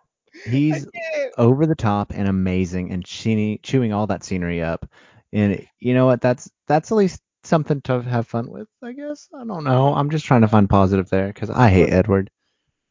[0.53, 0.87] He's
[1.38, 4.88] over the top and amazing and chewing, chewing all that scenery up.
[5.33, 6.21] And you know what?
[6.21, 9.29] That's that's at least something to have fun with, I guess.
[9.35, 9.95] I don't know.
[9.95, 12.31] I'm just trying to find positive there because I hate Edward.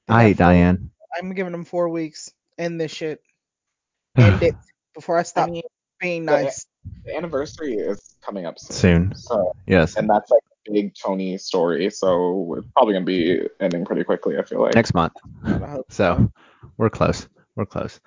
[0.09, 0.91] I hate Diane.
[1.17, 2.31] I'm giving him four weeks.
[2.57, 3.21] End this shit.
[4.17, 4.55] End it
[4.95, 5.63] before I stop I mean,
[6.01, 6.65] being nice.
[7.05, 8.73] the anniversary is coming up soon.
[9.13, 9.15] Soon.
[9.15, 9.95] So, Yes.
[9.95, 11.89] and that's like a big Tony story.
[11.89, 14.37] So it's probably gonna be ending pretty quickly.
[14.37, 14.75] I feel like.
[14.75, 15.13] Next month.
[15.43, 16.31] God, I hope So
[16.77, 17.27] we're close.
[17.55, 17.99] We're close.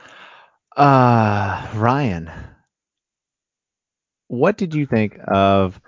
[0.76, 2.30] Uh Ryan,
[4.28, 5.80] what did you think of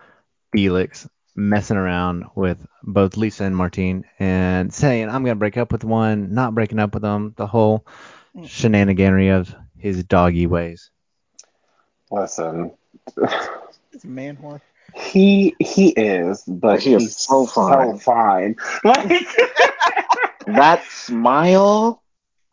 [0.53, 5.85] Felix messing around with both Lisa and Martine and saying, I'm gonna break up with
[5.85, 7.87] one, not breaking up with them, the whole
[8.37, 10.91] shenaniganery of his doggy ways.
[12.11, 12.73] Listen,
[13.93, 14.61] It's a man whore.
[14.95, 17.99] He he is, but He is he's so fine.
[17.99, 18.57] So fine.
[18.85, 19.27] Like,
[20.47, 22.03] That smile,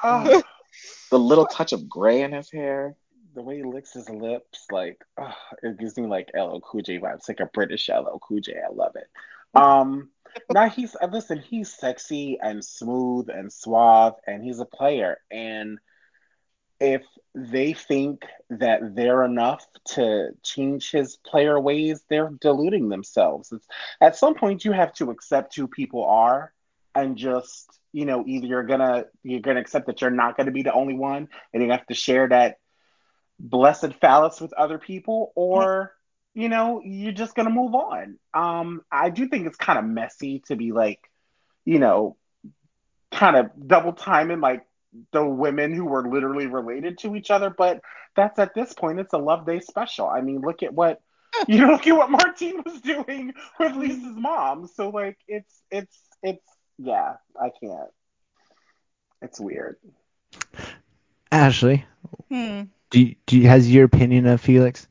[0.04, 0.44] oh,
[1.12, 2.96] the little touch of gray in his hair.
[3.34, 7.00] the way he licks his lips, like oh, it gives me like LL Cool J
[7.00, 8.54] vibes, like a British LL Cool J.
[8.56, 9.08] I love it.
[9.56, 10.10] Um,
[10.52, 15.18] now he's uh, listen, he's sexy and smooth and suave, and he's a player.
[15.32, 15.80] And
[16.80, 17.04] if
[17.36, 23.52] they think that they're enough to change his player ways, they're deluding themselves.
[23.52, 23.68] It's,
[24.02, 26.54] at some point, you have to accept who people are,
[26.96, 30.64] and just you know, either you're gonna you're gonna accept that you're not gonna be
[30.64, 32.58] the only one, and you have to share that
[33.40, 35.96] blessed phallus with other people or
[36.34, 40.44] you know you're just gonna move on um i do think it's kind of messy
[40.46, 41.00] to be like
[41.64, 42.18] you know
[43.12, 44.66] kind of double timing like
[45.12, 47.82] the women who were literally related to each other but
[48.16, 51.00] that's at this point it's a Loveday special i mean look at what
[51.34, 51.52] hmm.
[51.52, 53.80] you know look at what martine was doing with hmm.
[53.80, 56.46] lisa's mom so like it's it's it's
[56.78, 57.90] yeah i can't
[59.22, 59.78] it's weird
[61.32, 61.86] Ashley,
[62.30, 62.64] Hmm.
[62.90, 64.88] do you, do you, has your opinion of Felix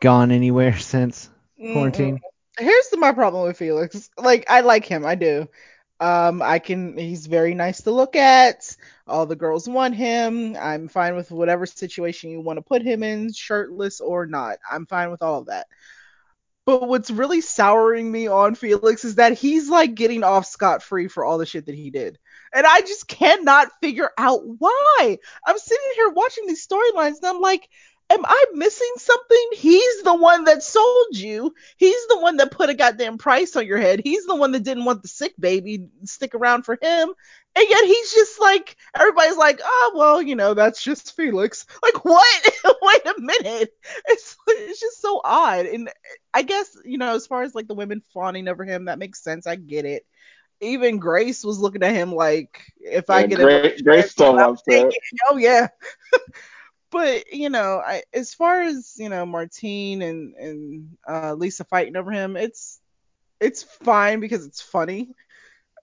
[0.00, 1.72] gone anywhere since Mm-mm.
[1.72, 2.20] quarantine?
[2.58, 4.10] Here's the, my problem with Felix.
[4.18, 5.04] Like, I like him.
[5.04, 5.48] I do.
[5.98, 6.96] Um, I can.
[6.96, 8.76] He's very nice to look at.
[9.06, 10.56] All the girls want him.
[10.60, 14.58] I'm fine with whatever situation you want to put him in, shirtless or not.
[14.70, 15.66] I'm fine with all of that.
[16.66, 21.06] But what's really souring me on Felix is that he's like getting off scot free
[21.06, 22.18] for all the shit that he did.
[22.52, 25.18] And I just cannot figure out why.
[25.46, 27.68] I'm sitting here watching these storylines and I'm like,
[28.10, 29.48] am I missing something?
[29.54, 31.54] He's the one that sold you.
[31.76, 34.00] He's the one that put a goddamn price on your head.
[34.02, 37.12] He's the one that didn't want the sick baby stick around for him.
[37.58, 41.66] And yet he's just like everybody's like, oh well, you know, that's just Felix.
[41.82, 42.48] Like what?
[42.82, 43.70] Wait a minute.
[44.08, 45.66] It's it's just so odd.
[45.66, 45.90] And
[46.34, 49.22] I guess you know, as far as like the women fawning over him, that makes
[49.22, 49.46] sense.
[49.46, 50.04] I get it.
[50.60, 54.34] Even Grace was looking at him like, if I Yeah, get Grace- it, Grace still
[54.34, 54.94] wants it.
[55.28, 55.68] Oh yeah.
[56.90, 61.96] but you know, I, as far as you know, Martine and and uh, Lisa fighting
[61.96, 62.80] over him, it's
[63.40, 65.10] it's fine because it's funny.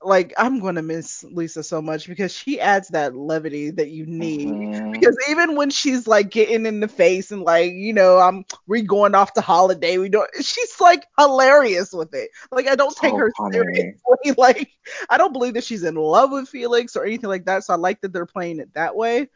[0.02, 4.50] Like I'm gonna miss Lisa so much because she adds that levity that you need.
[4.50, 4.92] Mhm.
[4.92, 8.82] Because even when she's like getting in the face and like, you know, I'm we
[8.82, 12.32] going off to holiday, we don't she's like hilarious with it.
[12.52, 13.54] Like I don't take her funny.
[13.58, 14.00] seriously.
[14.38, 14.70] Like
[15.10, 17.64] I don't believe that she's in love with Felix or anything like that.
[17.64, 19.30] So I like that they're playing it that way.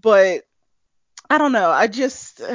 [0.00, 0.44] But
[1.30, 1.70] I don't know.
[1.70, 2.40] I just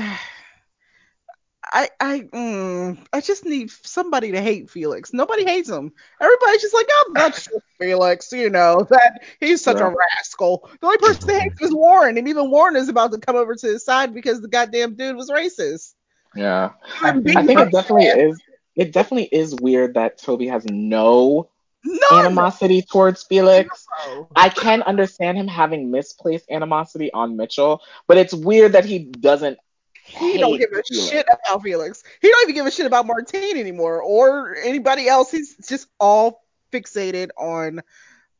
[1.66, 5.14] I I mm, I just need somebody to hate Felix.
[5.14, 5.92] Nobody hates him.
[6.20, 8.32] Everybody's just like, oh, that's just Felix.
[8.32, 9.88] You know that he's such Yeah.
[9.92, 10.70] a rascal.
[10.82, 13.36] The only person that hates him is Warren, and even Warren is about to come
[13.36, 15.94] over to his side because the goddamn dude was racist.
[16.36, 16.72] Yeah.
[17.02, 18.40] I think- I think it definitely is.
[18.76, 21.50] It definitely is weird that Toby has no
[21.86, 22.26] None.
[22.26, 23.86] animosity towards Felix.
[24.06, 24.30] No.
[24.36, 29.58] I can understand him having misplaced animosity on Mitchell, but it's weird that he doesn't.
[30.06, 31.10] He don't give a Felix.
[31.10, 32.04] shit about Felix.
[32.22, 35.32] He don't even give a shit about Martine anymore or anybody else.
[35.32, 37.82] He's just all fixated on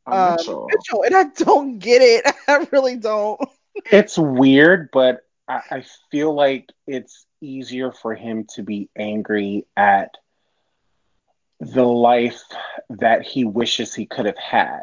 [0.06, 0.68] on um, Mitchell.
[0.70, 2.34] Mitchell, and I don't get it.
[2.48, 3.40] I really don't.
[3.90, 10.14] It's weird, but I, I feel like it's easier for him to be angry at
[11.72, 12.42] the life
[12.90, 14.82] that he wishes he could have had.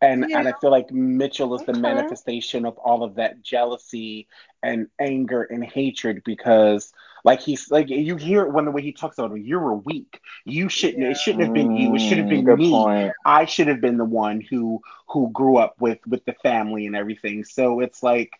[0.00, 4.26] And and I feel like Mitchell is the manifestation of all of that jealousy
[4.62, 6.92] and anger and hatred because
[7.24, 9.74] like he's like you hear it when the way he talks about it, you were
[9.76, 10.20] weak.
[10.44, 12.64] You shouldn't it shouldn't have been you, it should have been Mm, Good me.
[12.64, 13.12] point.
[13.24, 16.96] I should have been the one who who grew up with with the family and
[16.96, 17.44] everything.
[17.44, 18.32] So it's like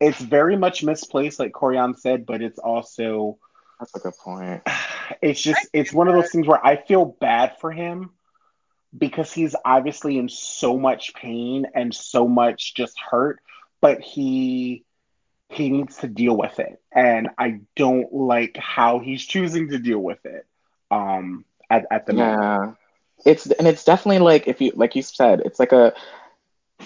[0.00, 3.38] it's very much misplaced, like Coryon said, but it's also
[3.78, 4.62] That's a good point.
[5.22, 8.10] it's just it's one of those things where I feel bad for him
[8.96, 13.40] because he's obviously in so much pain and so much just hurt,
[13.80, 14.84] but he
[15.48, 16.80] he needs to deal with it.
[16.92, 20.46] And I don't like how he's choosing to deal with it.
[20.90, 22.40] Um at, at the moment.
[22.40, 23.32] Yeah.
[23.32, 25.94] It's and it's definitely like if you like you said, it's like a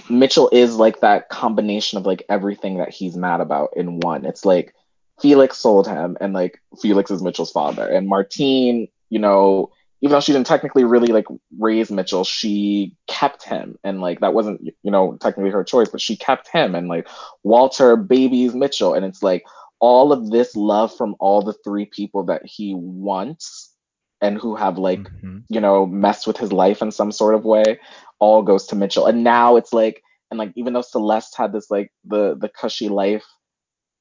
[0.09, 4.24] Mitchell is like that combination of like everything that he's mad about in one.
[4.24, 4.74] It's like
[5.20, 7.87] Felix sold him and like Felix is Mitchell's father.
[7.88, 11.26] And Martine, you know, even though she didn't technically really like
[11.59, 16.00] raise Mitchell, she kept him and like that wasn't you know technically her choice, but
[16.00, 17.09] she kept him and like
[17.42, 19.44] Walter babies Mitchell and it's like
[19.81, 23.74] all of this love from all the three people that he wants
[24.20, 25.44] and who have like Mhm.
[25.48, 27.78] you know, messed with his life in some sort of way,
[28.18, 29.07] all goes to Mitchell.
[29.07, 32.88] And now it's like, and like, even though Celeste had this like the the cushy
[32.88, 33.24] life,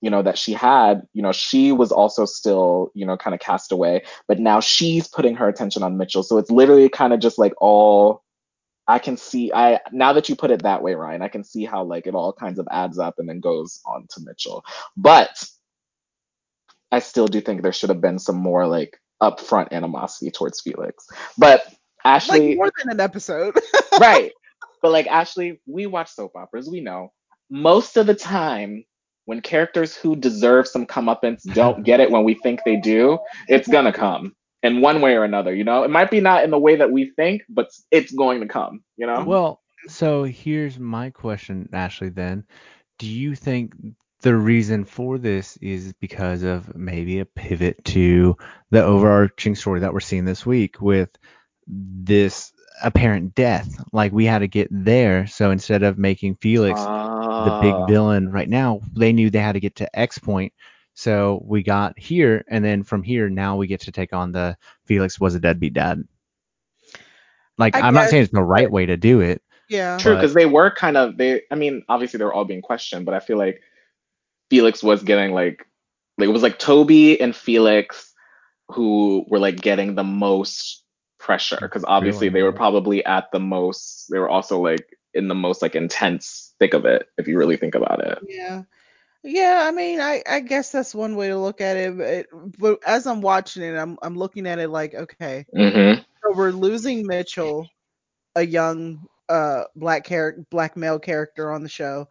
[0.01, 3.39] you know, that she had, you know, she was also still, you know, kind of
[3.39, 4.03] cast away.
[4.27, 6.23] But now she's putting her attention on Mitchell.
[6.23, 8.23] So it's literally kind of just like all.
[8.89, 9.51] I can see.
[9.53, 12.15] I now that you put it that way, Ryan, I can see how like it
[12.15, 14.63] all kinds of adds up and then goes on to Mitchell.
[14.95, 15.43] But
[16.91, 21.05] I still do think there should have been some more like upfront animosity towards Felix.
[21.37, 21.63] But
[22.05, 23.55] Ashley, like more than an episode.
[23.99, 24.31] right.
[24.81, 26.69] But like Ashley, we watch soap operas.
[26.69, 27.11] We know
[27.49, 28.85] most of the time
[29.27, 33.67] when characters who deserve some comeuppance don't get it when we think they do, it's
[33.67, 35.53] gonna come in one way or another.
[35.53, 38.39] You know, it might be not in the way that we think, but it's going
[38.39, 38.83] to come.
[38.95, 39.23] You know.
[39.25, 42.09] Well, so here's my question, Ashley.
[42.09, 42.45] Then,
[42.97, 43.73] do you think
[44.21, 48.37] the reason for this is because of maybe a pivot to
[48.71, 51.09] the overarching story that we're seeing this week with
[51.67, 52.53] this
[52.83, 53.83] apparent death?
[53.91, 57.61] Like we had to get there, so instead of making Felix the Ah.
[57.61, 60.53] big villain right now, they knew they had to get to X point.
[60.93, 64.57] So we got here, and then from here, now we get to take on the
[64.85, 66.03] Felix was a deadbeat dad.
[67.57, 69.41] Like I I'm not saying it's the right way to do it.
[69.69, 69.97] yeah.
[69.97, 71.41] True, because they were kind of they.
[71.51, 73.61] I mean, obviously they were all being questioned, but I feel like
[74.49, 75.65] Felix was getting like,
[76.17, 78.13] like it was like Toby and Felix
[78.69, 80.83] who were like getting the most
[81.27, 82.31] pressure because obviously Really?
[82.31, 84.07] they were probably at the most.
[84.11, 87.57] They were also like in the most like intense thick of it if you really
[87.57, 88.19] think about it.
[88.27, 88.63] Yeah.
[89.23, 91.97] Yeah, I mean, I, I guess that's one way to look at it.
[91.97, 96.01] But, but as I'm watching it, I'm I'm looking at it like, okay, Mm-hmm.
[96.23, 97.67] so we're losing Mitchell,
[98.35, 102.07] a young uh black character, black male character on the show,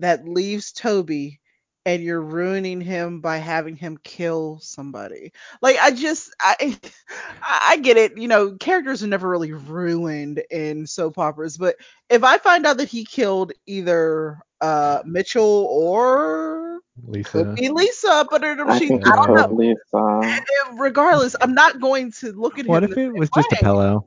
[0.00, 1.40] that leaves Toby,
[1.86, 5.32] and you're ruining him by having him kill somebody.
[5.62, 6.78] Like I just I
[7.42, 11.76] I I get it, you know, characters are never really ruined in soap operas, but
[12.08, 17.30] if I find out that he killed either uh Mitchell or Lisa.
[17.30, 19.54] could be Lisa up under them I think I don't know.
[19.54, 20.44] Lisa.
[20.74, 22.90] Regardless, I'm not going to look at What him.
[22.90, 24.06] What if it same was just a pillow?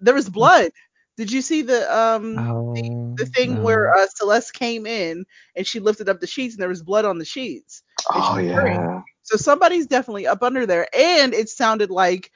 [0.00, 0.72] There was blood.
[1.20, 3.62] Did you see the um Oh, the thing no.
[3.62, 7.04] where uh, Celeste came in and she lifted up the sheets and there was blood
[7.04, 7.82] on the sheets?
[8.10, 8.88] Oh she was hurting.
[8.88, 9.00] yeah.
[9.22, 10.88] So somebody's definitely up under there.
[10.94, 12.30] And it sounded like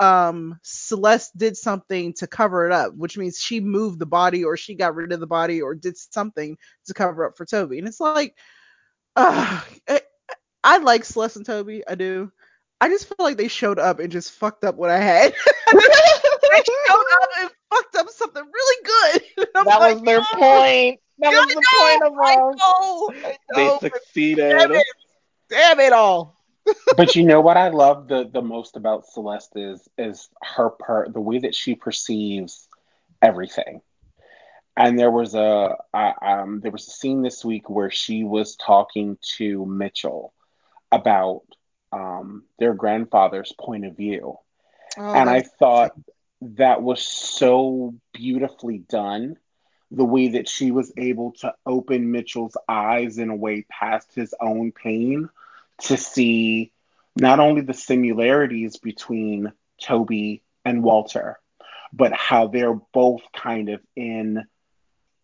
[0.00, 4.56] um Celeste did something to cover it up, which means she moved the body or
[4.56, 7.78] she got rid of the body or did something to cover up for Toby.
[7.78, 8.36] And it's like
[9.16, 10.00] uh, I,
[10.64, 12.30] I like Celeste and Toby, I do.
[12.80, 15.34] I just feel like they showed up and just fucked up what I had.
[16.50, 19.48] they showed up and fucked up something really good.
[19.56, 21.00] I'm That like, was their "Oh, point.
[21.18, 22.56] That I was the point of I all.
[22.58, 24.44] know, I They know, but succeeded.
[24.48, 24.86] damn it,
[25.50, 26.36] damn it all.
[26.96, 31.08] but you know what I love the the most about Celeste is is her per
[31.08, 32.68] the way that she perceives
[33.22, 33.80] everything.
[34.76, 38.56] And there was a I, um there was a scene this week where she was
[38.56, 40.32] talking to Mitchell
[40.90, 41.42] about
[41.92, 44.38] um their grandfather's point of view.
[44.98, 45.92] Oh, and I thought
[46.40, 49.36] that was so beautifully done.
[49.90, 54.34] The way that she was able to open Mitchell's eyes in a way past his
[54.40, 55.30] own pain
[55.82, 56.72] to see
[57.16, 61.38] not only the similarities between Toby and Walter,
[61.92, 64.44] but how they're both kind of in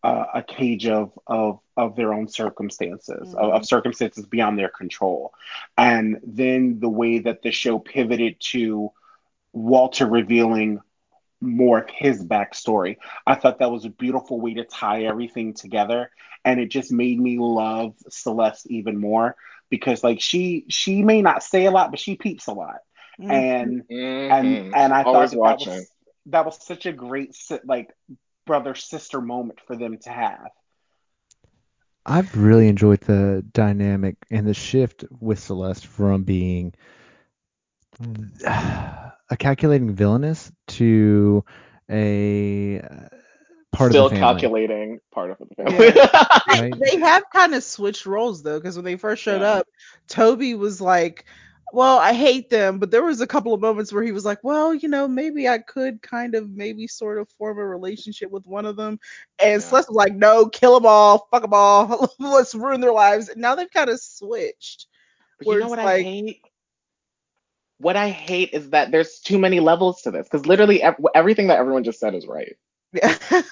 [0.02, 5.32] uh, a cage of, of of their own circumstances, of, of circumstances beyond their control,
[5.76, 8.90] and then the way that the show pivoted to
[9.52, 10.80] Walter revealing
[11.44, 12.96] more of his backstory.
[13.26, 16.10] I thought that was a beautiful way to tie everything together,
[16.44, 19.36] and it just made me love Celeste even more
[19.70, 22.78] because, like, she she may not say a lot, but she peeps a lot,
[23.18, 23.48] Mhm.
[23.58, 24.28] and Mhm.
[24.28, 25.72] and and I Always thought that, that watching.
[25.74, 25.90] was
[26.26, 27.90] that was such a great si- like
[28.46, 30.50] brother sister moment for them to have.
[32.06, 36.74] I've really enjoyed the dynamic and the shift with Celeste from being
[38.46, 41.44] a calculating villainous to
[41.90, 43.08] a uh,
[43.72, 44.40] part Still of the family.
[44.42, 45.90] calculating part of the Yeah.
[45.90, 45.92] family.
[46.46, 46.74] Right?
[46.78, 49.58] they have kind of switched roles though, because when they first showed Yeah.
[49.60, 49.66] up,
[50.08, 51.24] Toby was like,
[51.72, 54.38] "Well, I hate them," but there was a couple of moments where he was like,
[54.42, 58.46] "Well, you know, maybe I could kind of, maybe sort of form a relationship with
[58.46, 58.98] one of them,"
[59.38, 59.66] and Yeah.
[59.68, 63.40] Celeste was like, "No, kill them all, fuck them all, let's ruin their lives." And
[63.40, 64.86] now they've kind of switched.
[65.38, 66.40] But you know it's what I hate?
[67.78, 70.26] What I hate is that there's too many levels to this.
[70.28, 72.56] Because literally ev- everything that everyone just said is right.
[72.92, 73.14] Yeah.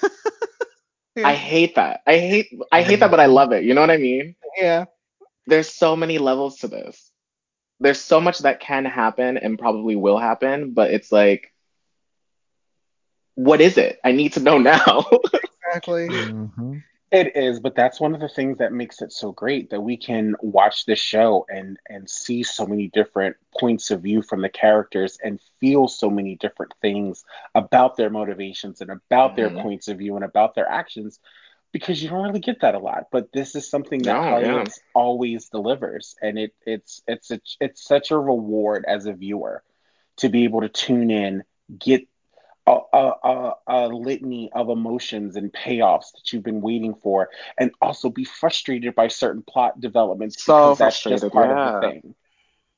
[1.16, 1.26] Yeah.
[1.26, 2.00] I hate that.
[2.06, 3.64] I hate I hate that, but I love it.
[3.64, 4.34] You know what I mean?
[4.58, 4.84] yeah.
[5.46, 7.10] There's so many levels to this.
[7.80, 11.52] There's so much that can happen and probably will happen, but it's like,
[13.34, 13.98] what is it?
[14.04, 15.06] I need to know now.
[15.66, 16.08] Exactly.
[16.08, 16.82] Mhm.
[17.12, 19.98] It is, but that's one of the things that makes it so great that we
[19.98, 24.48] can watch this show and and see so many different points of view from the
[24.48, 29.52] characters and feel so many different things about their motivations and about their Mhm.
[29.52, 31.20] points of view and about their actions
[31.72, 33.08] because you don't really get that a lot.
[33.12, 34.64] But this is something that No, yeah.
[34.94, 39.62] always delivers, and it it's it's a, it's such a reward as a viewer
[40.18, 41.44] to be able to tune in,
[41.78, 42.06] get
[42.66, 47.72] a, a, a, a litany of emotions and payoffs that you've been waiting for, and
[47.80, 51.56] also be frustrated by certain plot developments So because that's just frustrated, part yeah.
[51.56, 52.14] of the thing.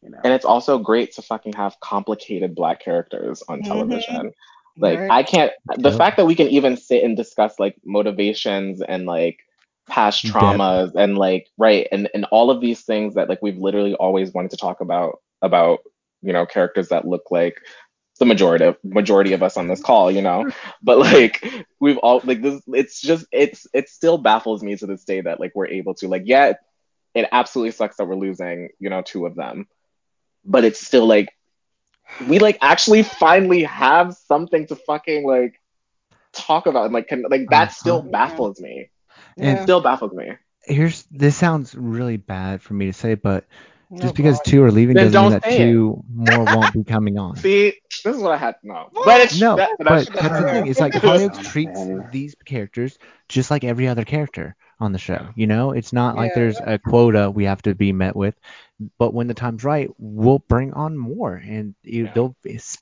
[0.02, 0.20] You know?
[0.24, 3.64] and it's also great to fucking have complicated black characters on Mhm.
[3.64, 4.32] television.
[4.78, 5.10] Like Right.
[5.10, 5.98] I can't the Yep.
[5.98, 9.38] fact that we can even sit and discuss like motivations and like
[9.88, 10.34] past Depth.
[10.34, 14.32] traumas and like right and and all of these things that like we've literally always
[14.32, 15.80] wanted to talk about about
[16.22, 17.60] you know characters that look like
[18.18, 20.50] the majority of majority of us on this call, you know.
[20.82, 21.44] But like
[21.80, 25.40] we've all like this it's just it's it still baffles me to this day that
[25.40, 26.52] like we're able to like yeah
[27.14, 29.66] it absolutely sucks that we're losing, you know, two of them.
[30.44, 31.28] But it's still like
[32.28, 35.60] we like actually finally have something to fucking like
[36.32, 38.08] talk about and like can like that still Uh-huh.
[38.10, 38.90] baffles me.
[39.38, 39.62] And- Yeah.
[39.62, 40.32] Still baffles me.
[40.66, 43.44] Here's this sounds really bad for me to say, but
[43.96, 44.44] Oh, just because God.
[44.46, 45.58] two are leaving Then doesn't mean that say it.
[45.58, 47.36] two more won't be coming on.
[47.36, 47.74] See,
[48.04, 48.90] this is what I had no.
[48.92, 50.66] But it's No, that, but that's that's the thing.
[50.66, 51.80] It's like That's Hollyoaks treats
[52.12, 54.56] these characters just like every other character.
[54.80, 55.28] on the show.
[55.36, 56.34] You know, it's not like Yeah.
[56.40, 58.34] there's a quota we have to be met with.
[58.98, 62.34] But when the time's right, we'll bring on more, and you, they'll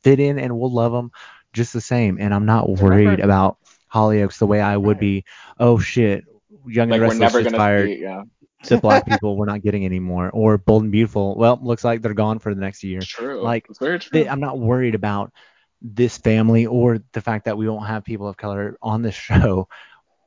[0.03, 1.13] fit in, and we'll love them
[1.53, 2.17] just the same.
[2.19, 3.59] And I'm not worried Remember- about
[3.93, 5.01] Hollyoaks the way I would Right.
[5.01, 5.25] be.
[5.61, 6.25] Oh shit,
[6.67, 7.89] Young Like and Restless is fired.
[7.89, 8.01] see.
[8.01, 8.23] Yeah,
[8.65, 10.31] To black people, we're not getting anymore.
[10.33, 11.37] Or Bold and Beautiful.
[11.37, 13.01] Well, looks like they're gone for the next year.
[13.01, 13.43] true.
[13.43, 13.99] Like, true.
[14.13, 15.33] They, I'm not worried about
[15.81, 19.69] this family or the fact that we won't have people of color on this show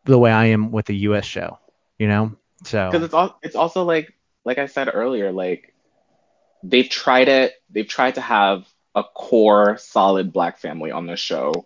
[0.05, 1.25] the way I am with the U.S.
[1.25, 1.59] show.
[1.97, 4.13] You know, so because it's all it's also like
[4.43, 5.73] like I said earlier, like
[6.63, 7.53] they've tried it.
[7.69, 11.65] They've tried to have a core, solid black family on this show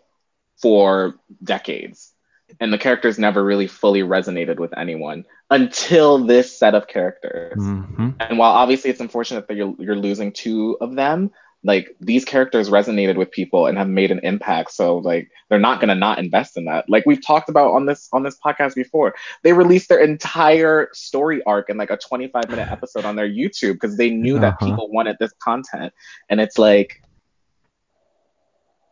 [0.58, 2.12] for decades,
[2.60, 7.58] and the characters never really fully resonated with anyone until this set of characters.
[7.58, 8.16] Mhm.
[8.20, 11.32] And while obviously it's unfortunate that you're you're losing two of them,
[11.64, 14.72] like these characters resonated with people and have made an impact.
[14.72, 16.90] So like they're not gonna not invest in that.
[16.90, 21.42] Like we've talked about on this on this podcast before, they released their entire story
[21.46, 24.68] arc in like a 25 minute episode on their YouTube because they knew that Uh-huh.
[24.68, 25.92] people wanted this content.
[26.30, 27.02] And it's like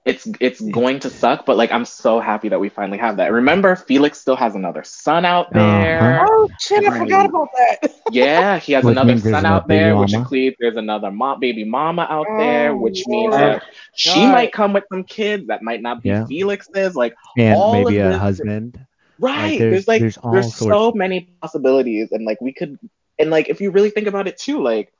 [0.07, 3.31] it's it's going to suck, but like I'm so happy that we finally have that.
[3.31, 6.21] Remember, Felix still has another son out there.
[6.21, 6.25] Uh-huh.
[6.29, 6.87] Oh shit!
[6.87, 7.93] I forgot about that.
[8.11, 12.07] Yeah, he has Which another son out there, which includes there's another mom, baby mama
[12.09, 13.41] out there, Oh, which means Lord.
[13.41, 13.63] that
[13.95, 14.31] she God.
[14.31, 16.25] might come with some kids that might not be Yeah.
[16.25, 16.95] Felix's.
[16.95, 18.79] Like, and maybe a husband.
[19.19, 19.59] right?
[19.59, 22.79] there's- there's, like there's there's so many possibilities, and like we could,
[23.19, 24.93] and like if you really think about it too, like.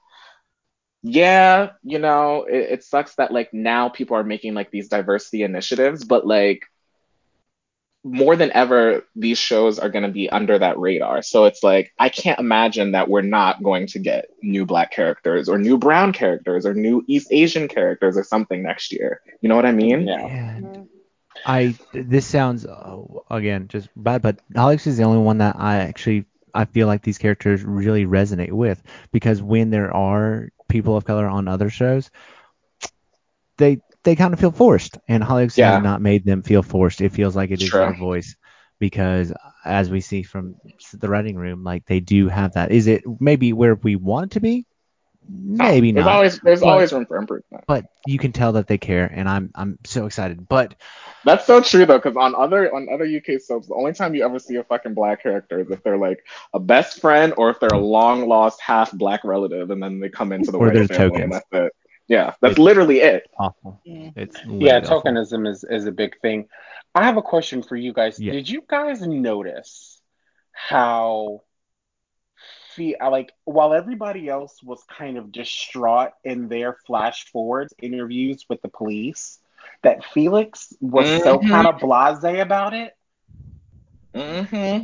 [1.10, 5.44] Yeah, you know, it, it sucks that like now people are making like these diversity
[5.44, 6.64] initiatives, but like
[8.04, 11.22] more than ever, these shows are going to be under that radar.
[11.22, 15.48] So it's like, I can't imagine that we're not going to get new black characters
[15.48, 19.22] or new brown characters or new East Asian characters or something next year.
[19.42, 20.08] You know what I mean?
[20.08, 20.26] Yeah.
[20.26, 20.90] And
[21.46, 22.98] I this sounds uh,
[23.30, 27.04] again just bad, but Alex is the only one that I actually I feel like
[27.04, 28.82] these characters really resonate with
[29.12, 32.10] because when there are people of color on other shows,
[33.58, 35.74] they they kind of feel forced, and Hollyoaks Yeah.
[35.76, 37.02] has not made them feel forced.
[37.02, 37.82] It feels like it is True.
[37.82, 38.36] their voice
[38.80, 39.34] because
[39.66, 40.56] as we see from
[40.94, 42.72] the writing room, like they do have that.
[42.72, 44.66] Is it maybe where we want it to be?
[45.30, 47.64] Ah, Maybe There's not always there's But- always room for improvement.
[47.68, 50.48] but you can tell that they care, and I'm I'm so excited.
[50.48, 50.76] But
[51.26, 54.24] That's so true though, because on other on other UK soaps, the only time you
[54.24, 56.24] ever see a fucking black character is if they're like
[56.54, 60.10] a best friend or if they're a long lost half black relative, and then they
[60.10, 61.74] come into the Or white they're family, and that's it.
[62.08, 63.28] Yeah, that's It's- literally it.
[63.38, 63.82] awful.
[63.84, 65.02] It's Yeah, literally awful.
[65.02, 66.48] tokenism is, is a big thing.
[66.96, 68.18] I have a question for you guys.
[68.18, 68.32] Yeah.
[68.32, 70.02] Did you guys notice
[70.54, 71.42] how
[72.78, 78.62] fe- like while everybody else was kind of distraught in their flash forwards interviews with
[78.62, 79.40] the police,
[79.82, 81.50] that Felix was so Mhm.
[81.50, 82.96] kind of blasé about it?
[84.14, 84.84] Mm-hmm.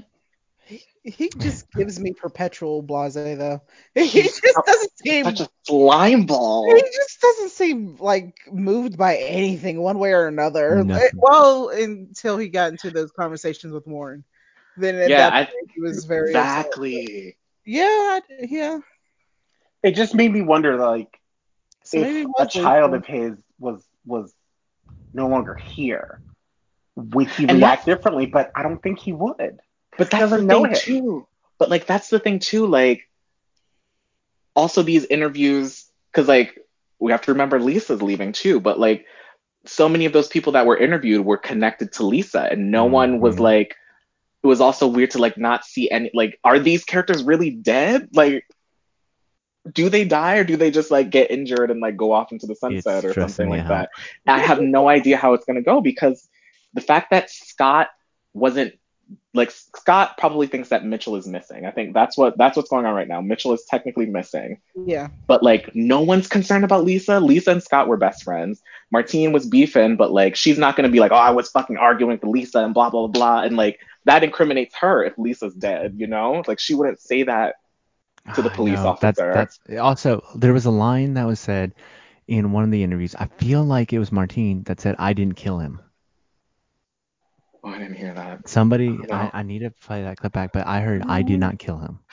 [1.06, 3.62] He just gives me perpetual blase though.
[3.96, 5.26] He just doesn't seem.
[5.26, 6.74] Such a slime ball.
[6.74, 10.84] He just doesn't seem like moved by anything one way or another.
[10.84, 11.10] Nothing.
[11.16, 14.24] Well, until he got into those conversations with Warren.
[14.78, 16.72] Then at Yeah, that I- point, he was very upset.
[17.66, 17.74] Exactly.
[17.80, 18.80] Yeah, I- yeah.
[19.84, 21.20] It just made me wonder, like,
[21.84, 24.34] So if a child of his was was
[25.14, 26.22] no longer here,
[26.96, 28.26] would he And react differently?
[28.28, 29.60] But I don't think he would.
[29.98, 30.74] But that's doesn't the know thing him.
[30.74, 31.28] too.
[31.60, 32.66] But like that's the thing too.
[32.68, 33.10] Like
[34.56, 36.58] also these interviews, because like
[37.00, 38.60] we have to remember Lisa's leaving too.
[38.60, 39.06] But like
[39.66, 43.20] so many of those people that were interviewed were connected to Lisa, and no one
[43.20, 43.40] was Mhm.
[43.40, 43.76] like.
[44.44, 48.10] It was also weird to like not see any like are these characters really dead?
[48.14, 48.46] Like
[49.72, 52.46] do they die or do they just like get injured and like go off into
[52.46, 53.68] the sunset or something like out.
[53.70, 53.90] that?
[54.28, 56.28] I have no idea how it's gonna go because
[56.74, 57.88] the fact that Scott
[58.34, 58.74] wasn't
[59.34, 61.66] like Scott probably thinks that Mitchell is missing.
[61.66, 63.22] I think that's what that's what's going on right now.
[63.22, 65.08] Mitchell is technically missing, Yeah.
[65.28, 67.20] but like no one's concerned about Lisa.
[67.20, 68.62] Lisa and Scott were best friends.
[68.92, 72.20] Martine was beefing, but like she's not gonna be like, oh, I was fucking arguing
[72.20, 75.96] with Lisa and blah blah blah blah, and like that incriminates her if Lisa's dead.
[75.98, 77.56] You know, like she wouldn't say that.
[78.36, 78.88] to the police know.
[78.88, 79.34] officer.
[79.34, 81.74] That's, that's also there was a line that was said
[82.28, 83.16] in one of the interviews.
[83.16, 85.82] I feel like it was Martine that said, "I didn't kill him."
[87.64, 88.50] Oh, I didn't hear that.
[88.50, 89.06] Somebody, No.
[89.12, 91.78] I, I need to play that clip back, but I heard, "I did not kill
[91.78, 92.00] him."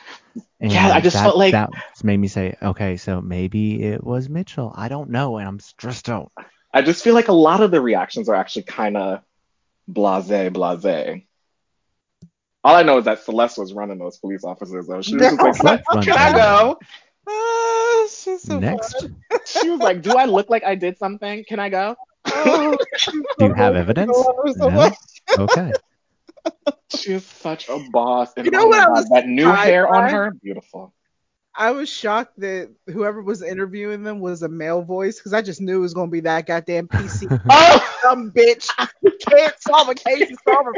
[0.63, 1.71] And Yeah, I just that, felt like- that
[2.05, 6.11] made me say, "Okay, so maybe it was Mitchell." I don't know, and I'm stressed
[6.11, 6.31] out.
[6.73, 9.23] I just feel like a lot of the reactions are actually kind of
[9.89, 11.23] blase, blase.
[12.63, 15.01] All I know is that Celeste was running those police officers, though.
[15.01, 16.79] She was just like, "Can I go?"
[17.27, 19.17] Ah, she's so Next, fun.
[19.47, 21.45] She was like, "Do I look like I did something?
[21.49, 21.97] Can I go?"
[22.27, 24.13] Oh, so do you have evidence?
[24.15, 25.45] I love her so No.
[25.45, 25.73] Okay.
[26.97, 28.33] She is such a boss.
[28.37, 30.93] And You know oh what I God, was that new surprised hair on her, beautiful.
[31.55, 35.61] I was shocked that whoever was interviewing them was a male voice because I just
[35.61, 38.69] knew it was gonna be that goddamn PC Oh, dumb bitch
[39.03, 40.75] who can't solve a case and solve her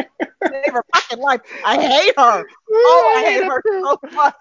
[0.50, 1.40] save her fucking life.
[1.64, 2.44] I hate her.
[2.72, 4.34] Oh, I hate her so much.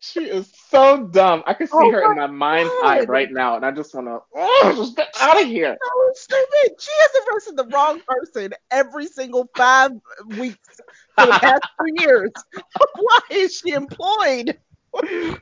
[0.00, 1.42] She is so dumb.
[1.46, 2.86] I can see Oh her in my my mind's God.
[2.86, 5.70] eye right now, and I just want to, oh, just get out of here.
[5.70, 6.80] That was stupid.
[6.80, 9.92] She has arrested the wrong person every single five
[10.38, 10.80] weeks
[11.18, 12.30] for the past two years.
[12.96, 14.58] Why is she employed?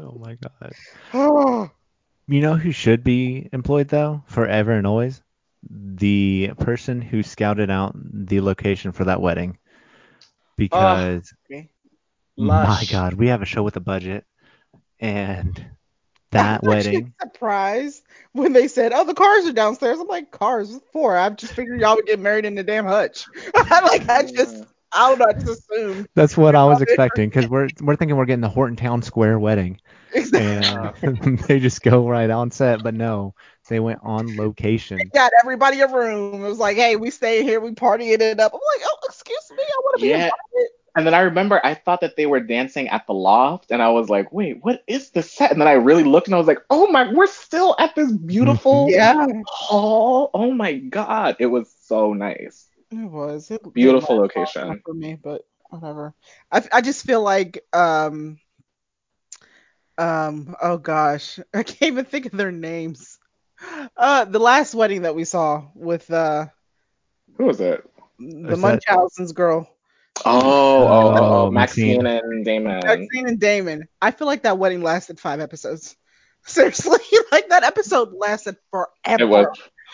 [0.00, 0.36] Oh my
[1.12, 1.70] god.
[2.28, 5.20] You know who should be employed though, forever and always?
[5.68, 9.58] The person who scouted out the location for that wedding.
[10.56, 11.62] Because ah,
[12.38, 14.24] my god, we have a show with a budget
[15.00, 15.56] and
[16.30, 20.30] that I'm actually wedding surprised when they said, "Oh, the cars are downstairs." I'm like,
[20.30, 20.72] "Cars?
[20.72, 23.26] What for?" I just figured y'all would get married in the damn hutch.
[23.54, 24.64] I'm like I just,
[24.94, 25.26] I don't know.
[25.26, 26.08] I just assumed.
[26.14, 29.38] That's what I was expecting because we're we're thinking we're getting the Horton Town Square
[29.40, 29.80] wedding,
[30.34, 30.92] and uh,
[31.48, 33.34] they just go right on set, but no,
[33.68, 35.12] they went on location.
[35.14, 36.44] Got everybody a room.
[36.44, 37.60] It was like, "Hey, we stay here.
[37.60, 40.12] We partying it up." I'm like, "Oh, excuse me, I want to be Yeah.
[40.12, 43.82] invited." And then I remember I thought that they were dancing at the loft, and
[43.82, 45.50] I was like, wait, what is the set?
[45.52, 48.12] And then I really looked, and I was like, oh my, we're still at this
[48.12, 49.14] beautiful Yeah,
[49.46, 50.30] hall.
[50.34, 52.68] Oh my god, it was so nice.
[52.92, 53.50] It was.
[53.50, 54.82] It Beautiful last long location.
[54.84, 56.14] for me, but whatever.
[56.50, 58.38] I, I just feel like, um,
[59.98, 63.18] um, oh gosh, I can't even think of their names.
[63.96, 66.46] Uh, the last wedding that we saw with uh
[67.36, 67.88] Who was it?
[68.18, 69.68] the Is that- Munchausen's girl,
[70.24, 72.06] Oh, oh, oh, Oh, oh, Maxine Maxine.
[72.32, 72.80] and Damon.
[72.84, 73.88] Maxine and Damon.
[74.00, 75.96] I feel like that wedding lasted five episodes.
[76.44, 76.98] Seriously,
[77.32, 79.22] like that episode lasted forever.
[79.22, 79.46] It was.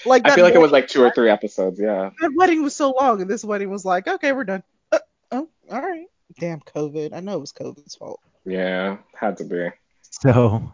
[0.06, 1.80] Like I feel like it was like two or three episodes.
[1.80, 2.10] Yeah.
[2.20, 4.62] that wedding was so long, and this wedding was like, okay, we're done.
[4.92, 4.98] Uh,
[5.32, 6.06] oh, all right.
[6.38, 7.12] Damn COVID.
[7.12, 8.20] I know it was COVID's fault.
[8.44, 8.98] Yeah.
[9.14, 9.68] Had to be.
[10.10, 10.72] So,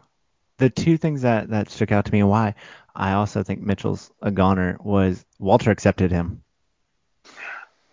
[0.58, 2.54] the two things that that stuck out to me and why
[2.94, 6.42] I also think Mitchell's a goner was Walter accepted him.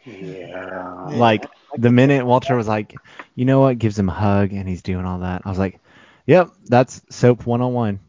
[0.06, 1.08] Yeah.
[1.12, 2.96] Like the minute Walter was like,
[3.36, 5.80] you know what, gives him a hug and he's doing all that, I was like,
[6.26, 8.00] yep, that's soap 101.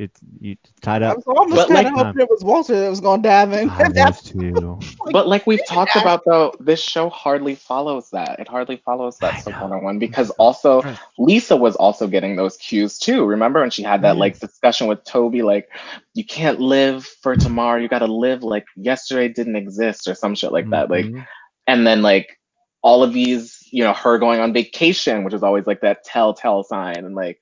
[0.00, 1.16] It's you tied I up.
[1.16, 3.68] was almost But, kind like, of hoping it was Walter that was gonna dive in.
[3.68, 4.78] I was too.
[5.12, 8.38] But like we've talked about though, this show hardly follows that.
[8.40, 9.60] It hardly follows I that Soap know.
[9.60, 10.82] 101 because also
[11.18, 13.26] Lisa was also getting those cues too.
[13.26, 15.68] Remember when she had that like discussion with Toby, like
[16.14, 20.50] you can't live for tomorrow, you gotta live like yesterday didn't exist or some shit
[20.50, 20.88] like that.
[20.88, 21.26] Like Mhm.
[21.66, 22.38] and then like
[22.82, 26.62] all of these, you know, her going on vacation, which is always like that telltale
[26.64, 27.38] sign, and like,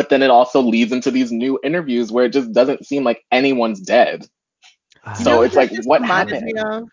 [0.00, 3.24] but then it also leads into these new interviews where it just doesn't seem like
[3.30, 4.26] anyone's dead.
[5.04, 5.42] I So You know know.
[5.42, 6.58] it's like, what happened?
[6.58, 6.88] Of?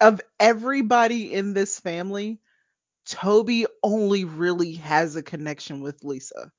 [0.00, 2.40] of everybody in this family,
[3.06, 6.52] Toby only really has a connection with Lisa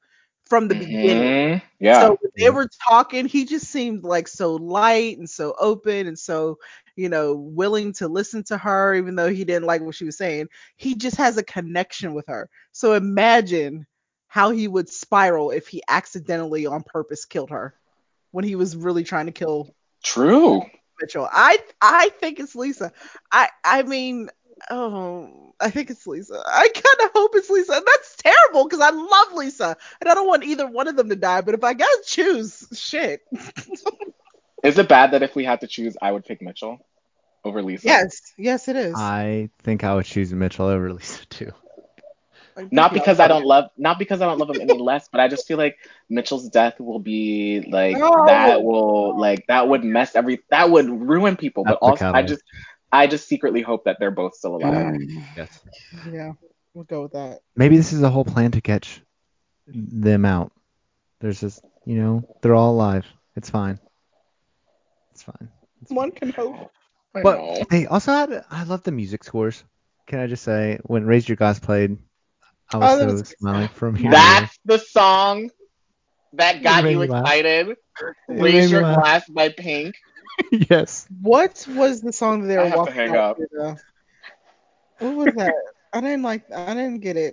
[0.49, 1.34] from the beginning.
[1.34, 1.61] Mhm.
[1.80, 2.09] Yeah.
[2.09, 6.17] So when they were talking, he just seemed like so light and so open and
[6.17, 6.57] so,
[6.95, 10.17] you know, willing to listen to her, even though he didn't like what she was
[10.17, 10.47] saying.
[10.78, 12.49] He just has a connection with her.
[12.74, 13.86] So imagine
[14.30, 17.73] how he would spiral if he accidentally on purpose killed her
[18.32, 20.61] when he was really trying to kill True.
[21.01, 21.27] Mitchell.
[21.30, 22.93] I I think it's Lisa.
[23.32, 24.30] I I mean,
[24.69, 26.41] oh, I think it's Lisa.
[26.45, 27.73] I kind of hope it's Lisa.
[27.73, 31.09] And that's terrible because I love Lisa and I don't want either one of them
[31.09, 31.41] to die.
[31.41, 33.21] But if I gotta choose, shit.
[34.63, 36.86] Is it bad that if we had to choose, I would pick Mitchell
[37.45, 37.88] over Lisa?
[37.88, 38.93] yes, yes, it is.
[38.95, 41.51] I think I would choose Mitchell over Lisa too.
[42.56, 45.08] I think Not because I don't love, not because I don't love him any less,
[45.10, 45.78] but I just feel like
[46.10, 48.26] Mitchell's death will be like No.
[48.26, 51.64] that will like that would mess every that would ruin people.
[51.64, 52.43] That's but the also, I just
[52.91, 54.95] I just secretly hope that they're both still alive.
[54.95, 55.10] it.
[55.38, 55.60] Yes.
[56.12, 56.34] Yeah,
[56.74, 57.39] we'll go with that.
[57.56, 59.02] Maybe this is a whole plan to catch
[59.68, 60.52] them out.
[61.20, 63.06] There's just, you know, they're all alive.
[63.36, 63.80] It's fine.
[65.12, 65.50] It's fine.
[65.82, 66.72] It's One can hope.
[67.14, 69.64] But they also had, I love the music scores.
[70.08, 71.97] Can I just say, when Raise Your Glass played,
[72.72, 74.11] I was Oh, that so was- smiling from here.
[74.11, 75.49] That's the song
[76.34, 77.76] that got you excited.
[78.28, 78.99] Raise Your laugh.
[79.01, 79.95] Glass by Pink.
[80.51, 81.07] yes.
[81.22, 83.38] What was the song that they I were have to walking hang up.
[83.38, 83.78] to.
[84.99, 85.53] What was that?
[85.93, 86.51] I didn't like.
[86.51, 87.32] I didn't get it.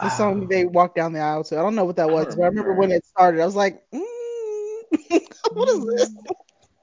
[0.00, 1.58] The song that they walked down the aisle to.
[1.58, 2.72] I don't know what that was, don't but I remember remember.
[2.72, 3.40] when it started.
[3.40, 4.00] I was like, mm,
[5.52, 6.14] what is this?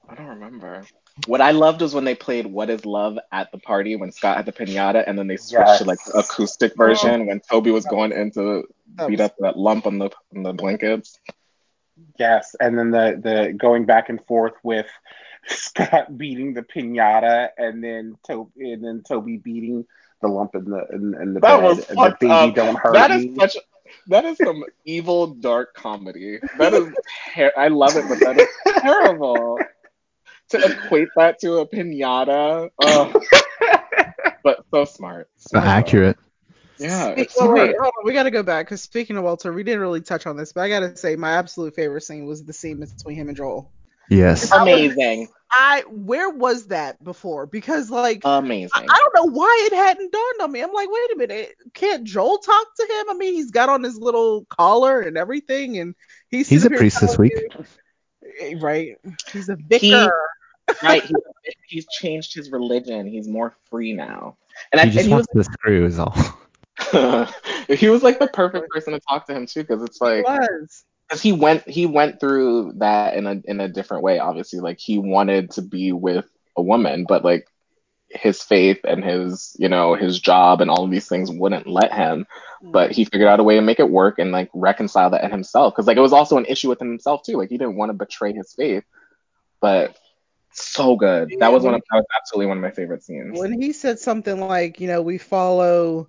[0.08, 0.88] I don't remember.
[1.26, 4.36] What I loved was when they played "What Is Love" at the party when Scott
[4.36, 5.78] had the pinata, and then they switched Yes.
[5.78, 7.24] to like the acoustic version oh.
[7.26, 8.64] when Toby was going in to
[9.06, 11.18] beat up that lump on the on the blankets.
[12.18, 14.86] Yes, and then the the going back and forth with
[15.48, 19.86] Scott beating the pinata, and then Toby and then Toby beating
[20.22, 21.62] the lump in the in, in the That bed.
[21.64, 23.36] was the baby don't hurt That is me.
[23.38, 23.56] such.
[24.06, 26.38] That is some evil dark comedy.
[26.58, 26.94] That is.
[27.34, 28.48] Ter- I love it, but that is
[28.80, 29.58] terrible.
[30.50, 33.20] To equate that to a pinata, oh,
[34.44, 35.28] but so smart.
[35.36, 36.18] So accurate.
[36.78, 37.68] Yeah, Speak- it's well, smart.
[37.68, 38.04] wait, hold on.
[38.06, 40.52] We got to go back because speaking of Walter, we didn't really touch on this,
[40.52, 43.36] but I got to say my absolute favorite scene was the scene between him and
[43.36, 43.70] Joel.
[44.08, 44.50] Yes.
[44.50, 47.46] Amazing, I where was that before?
[47.46, 48.70] Because like amazing.
[48.74, 50.62] I, I don't know why it hadn't dawned on me.
[50.62, 53.10] I'm like, wait a minute, can't Joel talk to him?
[53.10, 55.94] I mean, he's got on his little collar and everything, and
[56.28, 57.34] he's He's a priest this week.
[57.36, 57.64] you-
[58.40, 58.96] eh, right?
[59.32, 60.12] He's a vicar.
[60.82, 61.14] Right, he,
[61.66, 63.06] he's changed his religion.
[63.06, 64.36] He's more free now,
[64.72, 66.14] and I He just and he was wants the screw is all.
[67.68, 70.24] he was like the perfect person to talk to him too, because it's like
[71.08, 74.18] because he went he went through that in a in a different way.
[74.18, 77.46] Obviously, like he wanted to be with a woman, but like
[78.08, 81.92] his faith and his you know his job and all of these things wouldn't let
[81.92, 82.26] him.
[82.62, 82.72] Mm.
[82.72, 85.30] But he figured out a way to make it work and like reconcile that in
[85.30, 87.36] himself, because like it was also an issue within himself too.
[87.36, 88.84] Like he didn't want to betray his faith,
[89.60, 89.96] but
[90.52, 91.30] so good.
[91.30, 93.38] Yeah, that was one of that was absolutely one of my favorite scenes.
[93.38, 96.08] when he said something like, you know, we follow,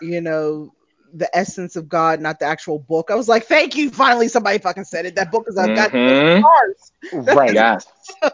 [0.00, 0.72] you know,
[1.12, 3.10] the essence of God, not the actual book.
[3.10, 3.90] I was like, thank you.
[3.90, 5.16] Finally, somebody fucking said it.
[5.16, 6.40] That book is on goddamn Mhm.
[6.40, 6.92] stars.
[7.36, 7.52] right.
[7.54, 7.86] Yes.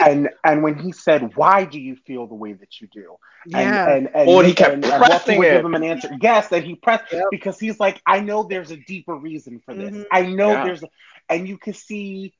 [0.00, 3.16] And and when he said, "Why do you feel the way that you do?"
[3.52, 3.88] And, Yeah.
[3.94, 5.52] And, and, Oh, and he kept and, and pressing would it.
[5.56, 6.08] give him an answer.
[6.20, 7.24] Yes, that he pressed Yep.
[7.30, 9.92] because he's like, I know there's a deeper reason for this.
[9.92, 10.04] Mhm.
[10.10, 10.64] I know Yeah.
[10.64, 10.88] there's, a,
[11.28, 12.32] and you can see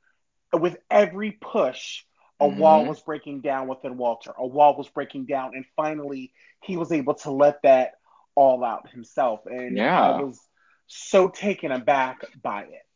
[0.53, 2.05] with every push,
[2.43, 2.61] a Mhm.
[2.61, 4.33] wall was breaking down within Walter.
[4.39, 6.33] A wall was breaking down, and finally
[6.63, 7.93] he was able to let that
[8.35, 9.41] all out himself.
[9.47, 10.03] And Yeah.
[10.03, 10.41] I was
[10.87, 12.87] so taken aback by it.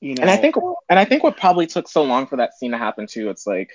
[0.00, 0.56] You know, And I think
[0.88, 3.46] and I think what probably took so long for that scene to happen too, it's
[3.46, 3.70] like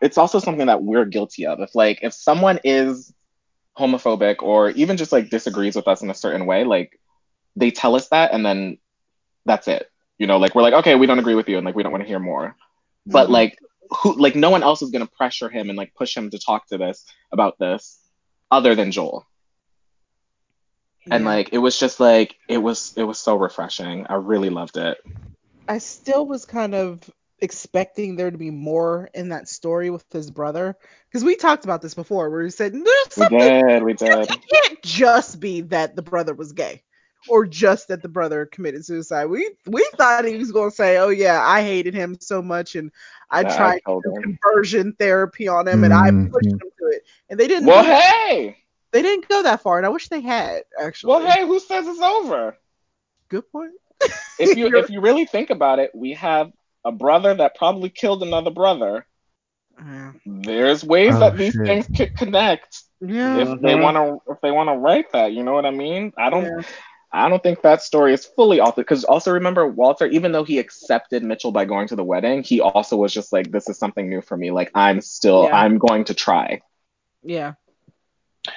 [0.00, 1.60] it's also something that we're guilty of.
[1.60, 3.12] If like if someone is
[3.78, 6.98] homophobic or even just like disagrees with us in a certain way, like
[7.56, 8.78] they tell us that and then
[9.46, 9.90] that's it.
[10.18, 11.92] You know, like we're like, okay, we don't agree with you and like we don't
[11.92, 12.56] want to hear more.
[13.06, 13.30] But Mhm.
[13.30, 13.58] like
[13.90, 16.66] who like no one else is gonna pressure him and like push him to talk
[16.68, 17.98] to this about this
[18.50, 19.26] other than Joel.
[21.10, 24.06] And like it was just like it was it was so refreshing.
[24.08, 24.98] I really loved it.
[25.68, 30.30] I still was kind of expecting there to be more in that story with his
[30.30, 30.76] brother
[31.08, 34.28] because we talked about this before where he said there's We did, we did.
[34.28, 36.82] it can't just be that the brother was gay
[37.28, 40.96] or just that the brother committed suicide we we thought he was going to say
[40.98, 42.90] oh yeah i hated him so much and
[43.30, 44.38] i That I tried killed to him.
[44.42, 46.30] conversion therapy on him and i Mhm.
[46.30, 48.56] pushed him to it and they didn't Well, go, hey,
[48.92, 51.86] they didn't go that far and i wish they had actually well, hey, who says
[51.86, 52.56] it's over?
[53.28, 53.72] good point
[54.38, 56.50] If you if you really think about it, we have
[56.84, 59.06] a brother that probably killed another brother.
[59.78, 61.66] yeah, There's ways Oh, that these shit.
[61.66, 63.36] things could connect yeah.
[63.42, 63.82] if they Mhm.
[63.82, 65.32] want to if they want to write that.
[65.32, 66.12] You know what I mean?
[66.16, 66.44] I don't.
[66.44, 66.62] Yeah.
[67.12, 70.58] I don't think that story is fully authentic because also remember Walter, even though he
[70.58, 74.08] accepted Mitchell by going to the wedding, he also was just like, "This is something
[74.08, 74.50] new for me.
[74.50, 75.52] Like I'm still, Yeah.
[75.52, 76.62] I'm going to try."
[77.22, 77.54] yeah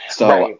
[0.10, 0.58] So Right.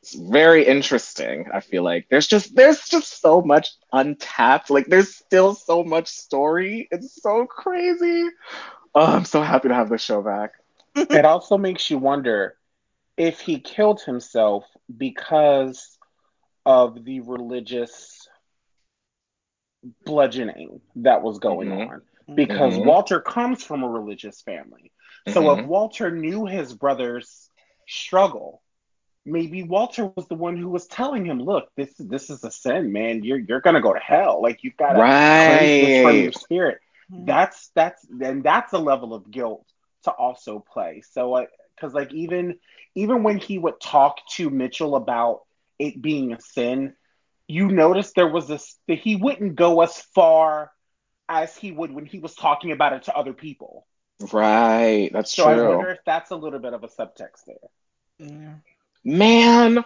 [0.00, 1.46] it's very interesting.
[1.52, 4.70] I feel like there's just there's just so much untapped.
[4.70, 6.88] Like there's still so much story.
[6.90, 8.28] It's so crazy.
[8.94, 10.52] Oh, I'm so happy to have the show back.
[11.12, 12.56] it also makes you wonder
[13.16, 14.64] if he killed himself
[14.96, 15.97] because
[16.68, 18.28] of the religious
[20.04, 21.72] bludgeoning that was going Mhm.
[21.72, 22.02] on.
[22.34, 22.80] Because Mhm.
[22.80, 24.92] Walter comes from a religious family.
[25.26, 25.58] So Mhm.
[25.58, 27.50] if Walter knew his brother's
[27.88, 28.62] struggle,
[29.26, 32.92] maybe Walter was the one who was telling him, "Look, this this is a sin,
[32.92, 33.22] man.
[33.24, 34.40] You're you're gonna go to hell.
[34.42, 35.06] Like you've got to
[35.36, 36.32] cleanse this from your Right.
[36.32, 36.78] spirit."
[37.16, 39.66] that's that's and that's a level of guilt
[40.04, 42.58] to also play so because like even
[42.94, 45.40] even when he would talk to mitchell about
[45.78, 46.94] it being a sin
[47.46, 50.70] you notice there was this that he wouldn't go as far
[51.28, 53.86] as he would when he was talking about it to other people
[54.32, 55.10] Right.
[55.12, 55.44] That's true.
[55.44, 57.56] so i wonder if that's a little bit of a subtext there
[58.18, 58.54] yeah
[59.04, 59.84] Man,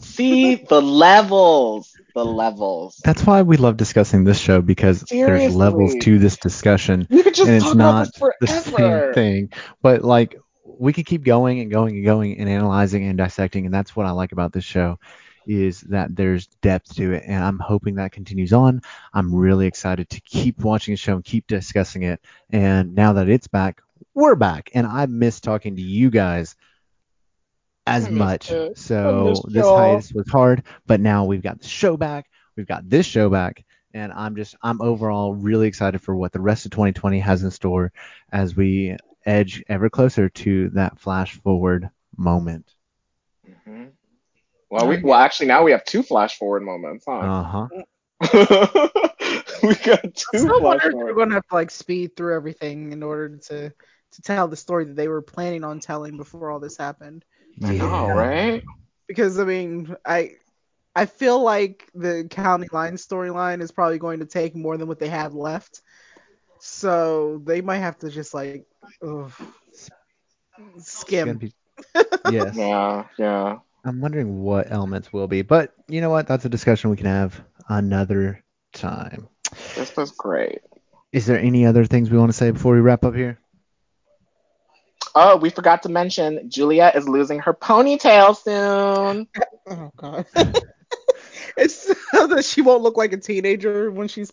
[0.00, 1.92] see the levels.
[2.14, 3.00] The levels.
[3.04, 7.06] That's why we love discussing this show because there's levels to this discussion.
[7.10, 8.08] You could just and talk it's about not
[8.40, 9.50] this the same thing.
[9.82, 13.74] But like we could keep going and going and going and analyzing and dissecting, and
[13.74, 14.98] that's what I like about this show
[15.46, 18.82] is that there's depth to it, and I'm hoping that continues on.
[19.14, 22.20] I'm really excited to keep watching the show and keep discussing it.
[22.50, 23.80] And now that it's back,
[24.14, 26.56] we're back, and I miss talking to you guys
[27.86, 28.50] as much.
[28.50, 28.76] it.
[28.76, 29.76] So this y'all.
[29.76, 32.26] hiatus was hard, but now we've got the show back.
[32.56, 33.64] We've got this show back,
[33.94, 37.50] and I'm just I'm overall really excited for what the rest of 2020 has in
[37.50, 37.92] store
[38.32, 38.96] as we
[39.26, 42.74] edge ever closer to that flash forward moment.
[43.64, 43.86] hmm
[44.70, 47.30] Well, we, well, actually, now we have two flash forward moments, huh?
[47.30, 47.68] Uh huh.
[49.62, 51.06] we got two So flash wonder if forward.
[51.06, 53.70] we're gonna have to like speed through everything in order to
[54.12, 57.24] to tell the story that they were planning on telling before all this happened.
[57.62, 58.62] I know, right?
[59.08, 60.32] Because I mean, I
[60.96, 65.00] I feel like the county line storyline is probably going to take more than what
[65.00, 65.82] they have left.
[66.68, 68.66] So they might have to just like
[69.02, 69.30] ugh,
[70.78, 71.40] skim.
[72.30, 72.56] yes.
[72.56, 73.58] Yeah, yeah.
[73.84, 76.26] I'm wondering what elements will be, but you know what?
[76.26, 78.42] That's a discussion we can have another
[78.72, 79.28] time.
[79.76, 80.60] This was great.
[81.12, 83.38] Is there any other things we want to say before we wrap up here?
[85.14, 89.28] Oh, we forgot to mention Julia is losing her ponytail soon.
[89.68, 90.26] Oh god.
[91.56, 94.32] it's so that she won't look like a teenager when she's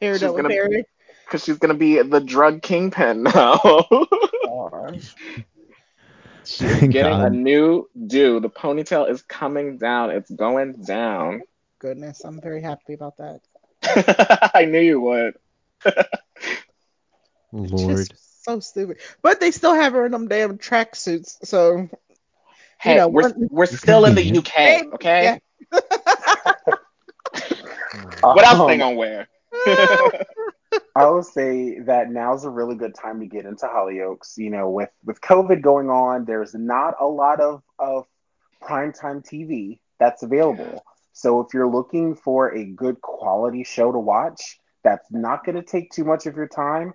[0.00, 0.84] paired She's up with gonna- Harry.
[1.28, 3.60] Because she's gonna be the drug kingpin now.
[6.44, 8.40] she's getting a new do.
[8.40, 10.10] The ponytail is coming down.
[10.10, 11.42] It's going down.
[11.80, 13.40] Goodness, I'm very happy about that.
[14.54, 15.34] I knew you would.
[17.52, 18.08] Lord.
[18.08, 18.96] Just so stupid.
[19.20, 21.90] But they still have her in them damn tracksuits, so
[22.80, 24.38] Hey, know, we're one- we're still in the.
[24.38, 25.38] UK, okay?
[25.72, 25.80] Yeah.
[28.20, 29.28] What else they Um, gonna wear?
[30.94, 34.36] I would say that now's a really good time to get into Hollyoaks.
[34.36, 38.06] You know, with with COVID going on, there's not a lot of of
[38.62, 40.84] primetime TV that's available.
[41.12, 45.62] So if you're looking for a good quality show to watch, that's not going to
[45.62, 46.94] take too much of your time.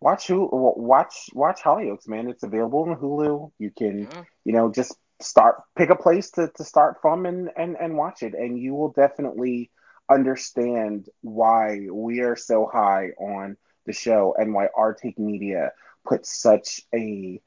[0.00, 2.28] Watch who watch watch Hollyoaks, man.
[2.28, 3.52] It's available on Hulu.
[3.58, 4.24] You can Yeah.
[4.44, 8.22] you know just start pick a place to, to start from and, and and watch
[8.22, 9.70] it, and you will definitely
[10.10, 13.56] understand why we are so high on
[13.86, 15.72] the show and why our take media
[16.06, 17.40] puts such a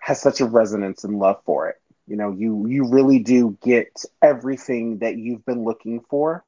[0.00, 4.04] has such a resonance and love for it you know you you really do get
[4.22, 6.44] everything that you've been looking for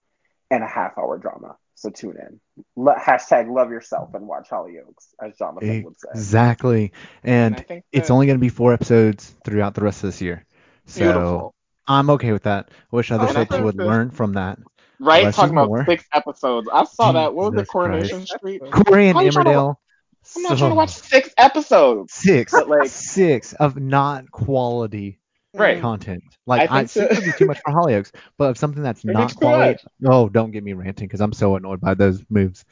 [0.51, 2.41] in a half hour drama so tune in
[2.77, 6.93] Le- hashtag love yourself and watch hollyoaks as johnathon would say Exactly.
[7.25, 10.21] And And I it's only going to be four episodes throughout the rest of this
[10.21, 10.45] year.
[10.87, 11.55] So Beautiful.
[11.87, 12.71] I'm okay with that.
[12.71, 13.87] I wish other Oh, states would good.
[13.87, 14.59] learn from that.
[15.01, 15.25] Right?
[15.25, 15.85] Less Talking about more.
[15.85, 16.69] six episodes.
[16.73, 17.35] I saw that.
[17.35, 17.69] What was it?
[17.69, 18.33] Coronation Christ.
[18.39, 18.63] Street?
[18.71, 19.77] Corrie and Emmerdale.
[20.37, 22.13] I'm not trying to watch six episodes.
[22.13, 25.19] six, but, like- six of not quality
[25.55, 25.81] Right.
[25.81, 26.23] content.
[26.47, 29.03] Like I I, think six would be too much for Hollyoaks, but of something that's
[29.05, 29.79] It not quality.
[30.07, 32.65] Oh, don't get me ranting because I'm so annoyed by those moves.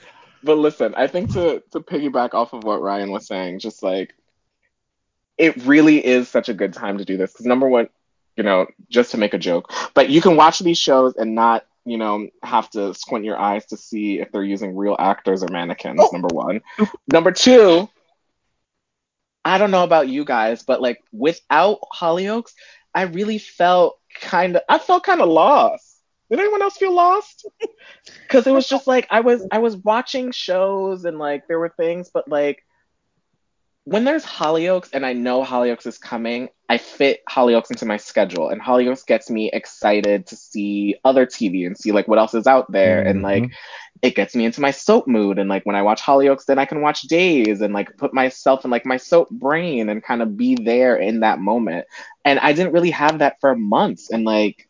[0.42, 4.14] But listen, I think to to piggyback off of what Ryan was saying, just like
[5.38, 7.88] it really is such a good time to do this because number one,
[8.36, 11.64] you know, just to make a joke, but you can watch these shows and not,
[11.86, 15.48] you know, have to squint your eyes to see if they're using real actors or
[15.50, 16.00] mannequins.
[16.02, 16.10] Oh.
[16.12, 16.60] Number one.
[17.10, 17.88] Number two,
[19.44, 22.52] I don't know about you guys, but like without Hollyoaks,
[22.92, 26.02] I really felt kind of, I felt kind of lost.
[26.28, 27.46] Did anyone else feel lost?
[28.22, 31.72] Because it was just like I was, I was watching shows and like there were
[31.76, 32.64] things, but like
[33.86, 38.48] when there's Hollyoaks and I know Hollyoaks is coming, I fit Hollyoaks into my schedule,
[38.48, 42.48] and Hollyoaks gets me excited to see other TV and see like what else is
[42.48, 43.44] out there, and mm-hmm.
[43.44, 43.52] like
[44.02, 46.64] it gets me into my soap mood, and like when I watch Hollyoaks, then I
[46.64, 50.36] can watch Days and like put myself in like my soap brain and kind of
[50.36, 51.86] be there in that moment,
[52.24, 54.68] and I didn't really have that for months, and like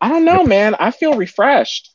[0.00, 1.92] I don't know, man, I feel refreshed.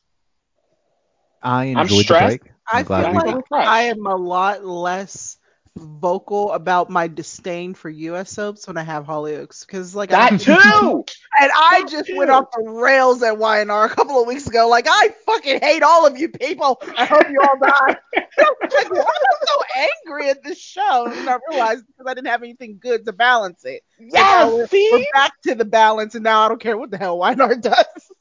[1.42, 2.42] I I'm enjoyed the stressed.
[2.42, 2.54] break.
[2.70, 5.37] I I'm glad feel we we- like I am a lot less
[5.78, 8.32] vocal about my disdain for U.S.
[8.32, 11.06] soaps when I have Hollyoaks because like I, That too.
[11.40, 12.14] and I that just too.
[12.14, 14.68] went off the rails at YNR a couple of weeks ago.
[14.68, 16.82] Like I fucking hate all of you people.
[16.96, 17.96] I hope you all die.
[18.76, 21.08] like, why am I so angry at this show?
[21.18, 23.84] And I realized because I didn't have anything good to balance it.
[24.18, 24.90] So Yeah, we're, see?
[24.90, 28.12] we're back to the balance, and now I don't care what the hell YNR does.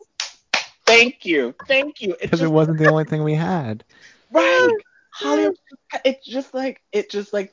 [0.87, 2.17] Thank you, thank you.
[2.21, 3.85] It's because it wasn't the only thing we had.
[4.31, 4.83] right.
[5.23, 5.55] Hollyoaks,
[6.05, 7.53] it just like it just like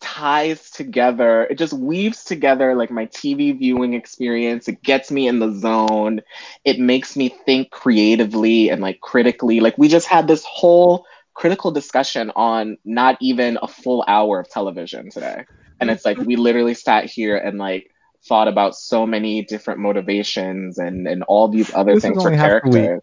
[0.00, 1.44] ties together.
[1.44, 4.68] It just weaves together like my TV viewing experience.
[4.68, 6.20] It gets me in the zone.
[6.64, 9.60] It makes me think creatively and like critically.
[9.60, 14.48] Like we just had this whole critical discussion on not even a full hour of
[14.48, 15.44] television today.
[15.80, 17.90] And it's like we literally sat here and like
[18.28, 22.36] thought about so many different motivations and and all these other This things for only
[22.36, 22.92] half the week.
[22.92, 23.02] characters.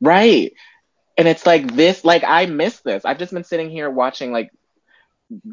[0.00, 0.52] Right.
[1.22, 3.04] And it's like this, like I miss this.
[3.04, 4.50] I've just been sitting here watching like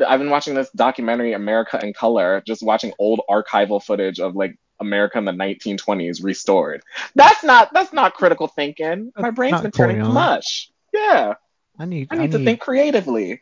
[0.04, 4.58] I've been watching this documentary, America in Color, just watching old archival footage of like
[4.80, 6.82] America in the 1920s restored.
[7.14, 9.12] That's not that's not critical thinking.
[9.16, 10.72] My brain's been turning to mush.
[10.92, 11.34] Yeah, Yeah,
[11.78, 12.08] I need.
[12.10, 13.40] I need to think creatively.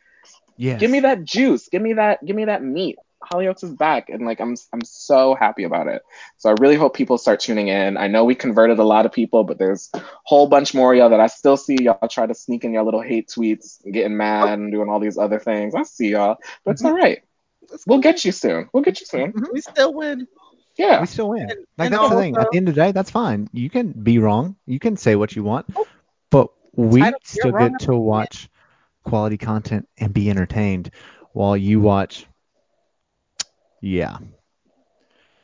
[0.57, 1.69] yeah Give me that juice.
[1.69, 2.25] Give me that.
[2.25, 2.97] Give me that meat.
[3.31, 6.01] Hollyoaks is back, and like I'm, I'm so happy about it.
[6.37, 7.97] So I really hope people start tuning in.
[7.97, 10.97] I know we converted a lot of people, but there's a whole bunch more of
[10.97, 14.17] y'all that I still see y'all try to sneak in your little hate tweets, getting
[14.17, 15.75] mad and doing all these other things.
[15.75, 16.93] I see y'all, but it's mm-hmm.
[16.93, 17.23] all right.
[17.69, 18.69] That's We'll get you soon.
[18.73, 19.33] We'll get you soon.
[19.33, 19.51] Mm-hmm.
[19.51, 20.27] We still win.
[20.77, 21.01] Yeah.
[21.01, 21.49] We still win.
[21.49, 22.37] And- Like and that's the thing.
[22.37, 23.49] At the end of the day, that's fine.
[23.51, 24.55] You can be wrong.
[24.65, 25.87] You can say what you want, oh.
[26.29, 28.49] but we I don't- you're still get to watch
[29.03, 30.91] quality content and be entertained
[31.33, 32.25] while you watch.
[33.81, 34.17] Yeah.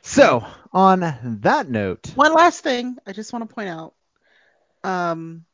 [0.02, 3.94] So on that note, One last thing I just want to point out.
[4.84, 5.46] Um,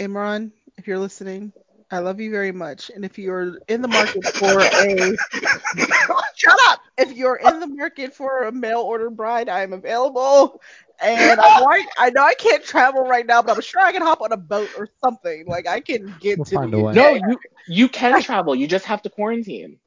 [0.00, 1.52] Imran, if you're listening,
[1.90, 2.90] I love you very much.
[2.94, 5.16] And if you're in the market for a
[6.34, 10.60] shut up, if you're in the market for a mail order bride, I am available.
[11.00, 13.92] And I know I, I know I can't travel right now, but I'm sure I
[13.92, 15.46] can hop on a boat or something.
[15.46, 16.90] Like I can get We'll to the a way.
[16.90, 16.96] UK.
[16.96, 17.38] No, you
[17.68, 18.54] you can travel.
[18.54, 19.78] You just have to quarantine.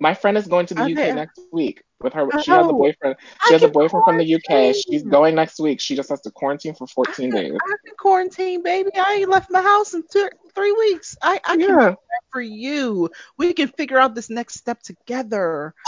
[0.00, 1.10] My friend is going to the Okay.
[1.10, 2.32] UK next week with her.
[2.38, 3.16] She has a Oh, boyfriend.
[3.42, 4.74] I She has a can boyfriend from the UK.
[4.74, 5.80] She's going next week.
[5.80, 7.52] She just has to quarantine for 14 days.
[7.60, 8.90] I can quarantine, baby.
[8.96, 11.16] I ain't left my house in two, three weeks.
[11.22, 13.10] I, I can do that for you.
[13.38, 15.74] We can figure out this next step together.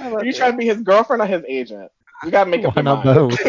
[0.00, 0.38] I love Are you you.
[0.38, 1.90] trying to be his girlfriend or his agent?
[2.24, 3.04] You gotta make up Why your not mind.
[3.04, 3.40] both?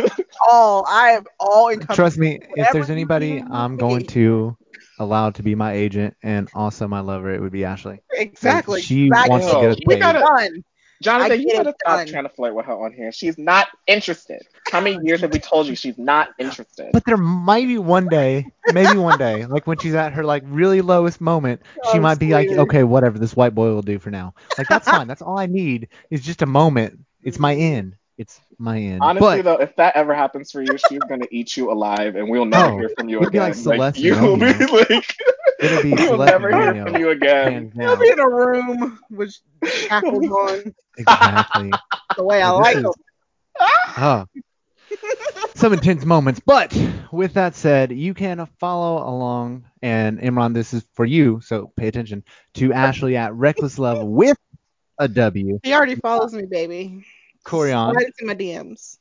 [0.48, 4.58] all I am all in trust me, if there's anybody I'm going to
[5.00, 8.02] allow to be my agent and also my lover, it would be Ashley.
[8.12, 8.82] Exactly.
[8.82, 9.30] She exactly.
[9.30, 10.64] wants to get us We got done.
[11.04, 12.08] Johnathon, you gotta stop done.
[12.08, 13.12] trying to flirt with her on here.
[13.12, 14.42] She's not interested.
[14.72, 16.92] How many years have we told you she's not interested?
[16.94, 20.44] But there might be one day, maybe one day, like when she's at her like
[20.46, 23.82] really lowest moment, oh, she Oh, might be like, okay, whatever, this white boy will
[23.82, 24.34] do for now.
[24.58, 25.08] Like that's fine.
[25.08, 27.00] That's all I need is just a moment.
[27.22, 27.96] It's my in.
[28.18, 29.02] It's my in.
[29.02, 32.30] Honestly, but though, if that ever happens for you, she's gonna eat you alive, and
[32.30, 33.50] we'll never Oh, hear from you it'll be again.
[33.50, 35.16] like Celeste you'll be like,
[35.60, 37.54] it'll be we will Celeste never hear from you again.
[37.54, 41.72] hands We'll be in a room with shackles on Exactly.
[42.18, 42.92] the way I This like is- them.
[43.60, 44.26] Ah.
[45.56, 46.40] Some intense moments.
[46.46, 46.76] But
[47.12, 51.88] with that said, you can follow along, and Imran, this is for you, so pay
[51.88, 52.24] attention
[52.56, 54.38] to Ashley at Reckless Love with
[55.00, 57.06] a W, He already follows me, baby.
[57.44, 58.98] Coryon Right into my DMs.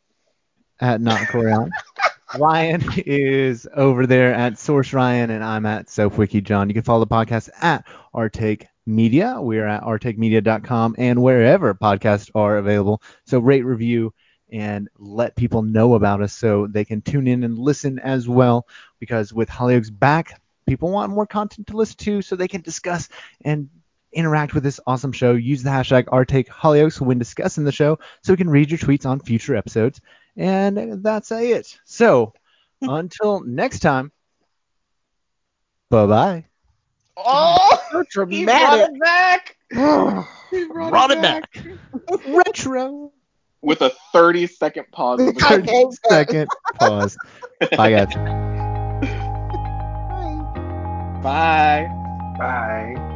[0.80, 1.70] at Not Coryon.
[2.38, 6.68] Ryan is over there at Source Ryan, and I'm at SoapWiki John.
[6.68, 7.84] You can follow the podcast at
[8.14, 9.36] Our Take Media.
[9.38, 13.02] We're at ourtakemedia.com and wherever podcasts are available.
[13.26, 14.14] So rate, review,
[14.50, 18.66] and let people know about us so they can tune in and listen as well.
[18.98, 23.10] Because with Hollyoaks back, people want more content to listen to so they can discuss
[23.44, 23.68] and
[24.12, 25.32] interact with this awesome show.
[25.32, 29.20] Use the hashtag OurTakeHollyoaks when discussing the show so we can read your tweets on
[29.20, 30.00] future episodes.
[30.36, 31.78] And that's it.
[31.84, 32.32] So
[32.82, 34.12] until next time,
[35.90, 36.44] bye bye.
[37.16, 37.78] Oh,
[38.10, 38.90] So he brought dramatic.
[38.94, 39.56] it back
[40.50, 41.66] He Brought it back.
[42.28, 43.12] Retro.
[43.60, 45.20] with a 30 second pause.
[45.20, 45.60] in between.
[45.60, 45.84] Okay.
[46.08, 47.16] Second pause.
[47.76, 48.14] Bye, guys.
[51.22, 51.86] Bye.
[51.88, 51.88] Bye.
[52.38, 53.08] Bye.